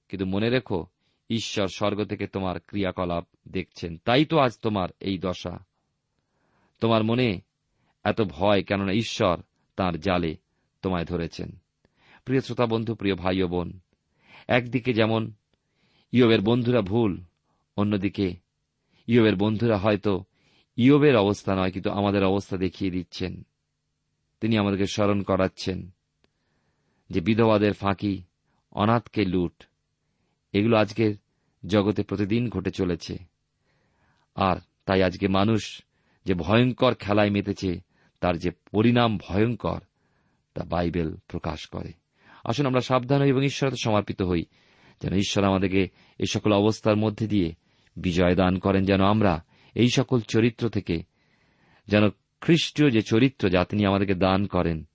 কিন্তু 0.09 0.25
মনে 0.25 0.49
রেখো, 0.49 0.85
ঈশ্বর 1.29 1.67
স্বর্গ 1.67 2.05
থেকে 2.05 2.27
তোমার 2.27 2.59
ক্রিয়াকলাপ 2.59 3.27
দেখছেন, 3.47 3.97
তাই 3.97 4.25
তো 4.25 4.39
আজ 4.39 4.51
তোমার 4.61 4.89
এই 4.99 5.17
দশা। 5.17 5.68
তোমার 6.79 7.03
মনে 7.03 7.41
এত 8.03 8.21
ভয় 8.21 8.63
কেননা 8.63 8.93
ঈশ্বর 8.93 9.37
তার 9.75 9.99
জালে 9.99 10.35
তোমায় 10.81 11.05
ধরেছেন। 11.05 11.59
প্রিয় 12.25 12.41
শ্রোতা 12.41 12.65
বন্ধু 12.65 12.95
প্রিয় 12.95 13.15
ভাই 13.15 13.41
ও 13.41 13.47
বোন, 13.47 13.79
একদিকে 14.47 14.93
যেমন 14.93 15.31
ইয়বের 16.11 16.41
বন্ধুরা 16.41 16.81
ভুল, 16.81 17.21
অন্যদিকে 17.77 18.35
ইয়বের 19.07 19.35
বন্ধুরা 19.35 19.77
হয়তো 19.77 20.23
ইয়বের 20.77 21.15
অবস্থা 21.15 21.55
নয়, 21.55 21.71
কিন্তু 21.71 21.89
আমাদের 21.89 22.23
অবস্থা 22.23 22.57
দেখিয়ে 22.57 22.91
দিচ্ছেন। 22.91 23.43
তিনি 24.41 24.57
আমাদেরকে 24.57 24.85
স্মরণ 24.85 25.21
করাচ্ছেন 25.21 25.89
যে 27.09 27.21
বিধবাদের 27.21 27.73
ফাঁকি, 27.73 28.23
অনাথকে 28.71 29.25
লুট, 29.25 29.63
এগুলো 30.53 30.77
আজকের 30.77 31.15
জগতে 31.65 32.03
প্রতিদিন 32.03 32.49
ঘটে 32.49 32.71
চলেছে। 32.71 33.17
আর 34.35 34.55
তাই 34.85 35.03
আজকে 35.03 35.27
মানুষ 35.27 35.81
যে 36.29 36.35
ভয়ঙ্কর 36.35 36.95
খেলায় 36.95 37.29
মেতেছে, 37.29 37.79
তার 38.19 38.37
যে 38.37 38.51
পরিণাম 38.71 39.17
ভয়ঙ্কর, 39.17 39.79
তা 40.53 40.63
বাইবেল 40.63 41.15
প্রকাশ 41.27 41.67
করে। 41.67 41.93
আসুন 42.43 42.65
আমরা 42.65 42.81
সাবধান 42.81 43.21
হই 43.21 43.29
এবং 43.29 43.43
ঈশ্বরতে 43.43 43.75
সমর্পিত 43.83 44.21
হই, 44.21 44.45
যেন 45.01 45.13
ঈশ্বর 45.13 45.43
আমাদেরকে 45.43 45.83
এই 46.19 46.25
সকল 46.31 46.53
অবস্থার 46.53 46.95
মধ্যে 46.95 47.27
দিয়ে 47.27 47.55
বিজয় 47.97 48.35
দান 48.35 48.59
করেন, 48.59 48.85
যেন 48.85 49.01
আমরা 49.01 49.43
এই 49.75 49.89
সকল 49.89 50.19
চরিত্র 50.19 50.69
থেকে, 50.69 51.03
যেন 51.87 52.09
খ্রিস্টীয় 52.41 52.89
যে 52.89 53.01
চরিত্র 53.01 53.49
যা 53.49 53.65
তিনি 53.65 53.85
আমাদেরকে 53.85 54.15
দান 54.15 54.45
করেন, 54.45 54.87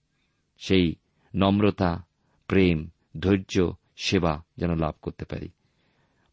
সেই 0.67 0.95
নম্রতা, 1.35 2.05
প্রেম, 2.47 2.91
ধৈর্য, 3.21 3.73
সেবা 3.97 4.43
যেন 4.57 4.77
লাভ 4.77 4.95
করতে 5.03 5.25
পারি। 5.25 5.49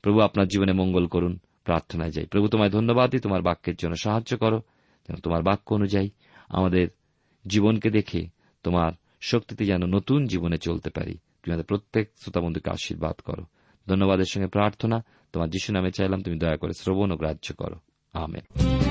প্রভু, 0.01 0.19
আপনার 0.19 0.47
জীবনে 0.47 0.73
মঙ্গল 0.73 1.07
করুন, 1.07 1.39
প্রার্থনায় 1.63 2.11
যাই। 2.11 2.25
প্রভু, 2.25 2.47
তোমায় 2.47 2.69
ধন্যবাদ 2.69 3.11
দিই, 3.11 3.19
তোমার 3.19 3.41
বাক্যের 3.41 3.75
জন্য 3.75 3.95
সাহায্য 3.95 4.37
করো। 4.37 4.61
যেন 5.07 5.15
তোমার 5.17 5.43
বাক্য 5.43 5.73
অনুযায়ী 5.73 6.09
আমাদের 6.49 6.87
জীবনকে 7.47 7.89
দেখে 7.89 8.27
তোমার 8.63 8.91
শক্তিতে 9.21 9.65
যেন 9.65 9.85
নতুন 9.85 10.27
জীবনে 10.27 10.57
চলতে 10.57 10.89
পারি। 10.89 11.13
তুমি 11.13 11.51
আমাদের 11.51 11.65
প্রত্যেক 11.65 12.11
শ্রোতাবন্ধুকে 12.17 12.69
আশীর্বাদ 12.69 13.13
করো। 13.13 13.45
ধন্যবাদের 13.87 14.25
সঙ্গে 14.25 14.47
প্রার্থনা 14.47 15.03
তোমার 15.33 15.49
যিশু 15.49 15.73
নামে 15.73 15.91
চাইলাম, 15.91 16.21
তুমি 16.21 16.37
দয়া 16.37 16.57
করে 16.57 16.73
শ্রবণ 16.73 17.11
ও 17.11 17.17
গ্রাহ্য 17.17 17.53
করো। 17.57 17.75
আমেন। 18.13 18.90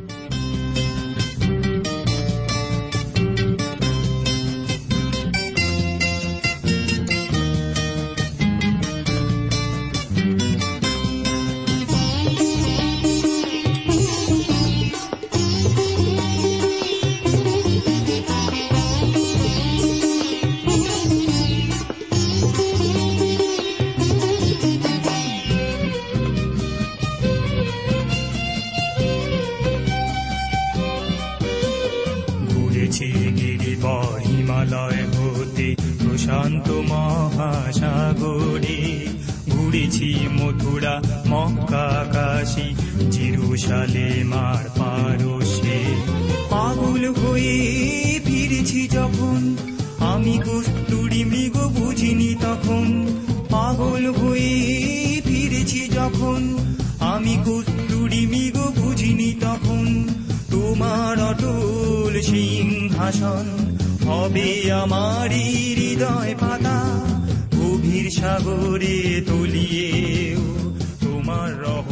তবে 64.33 64.51
আমার 64.73 65.29
হৃদয় 65.73 66.33
পাতা 66.41 66.79
গভীর 67.55 68.07
সাগরে 68.11 68.97
তলিয়েও 69.27 70.45
তোমার 71.01 71.49
রহ 71.61 71.90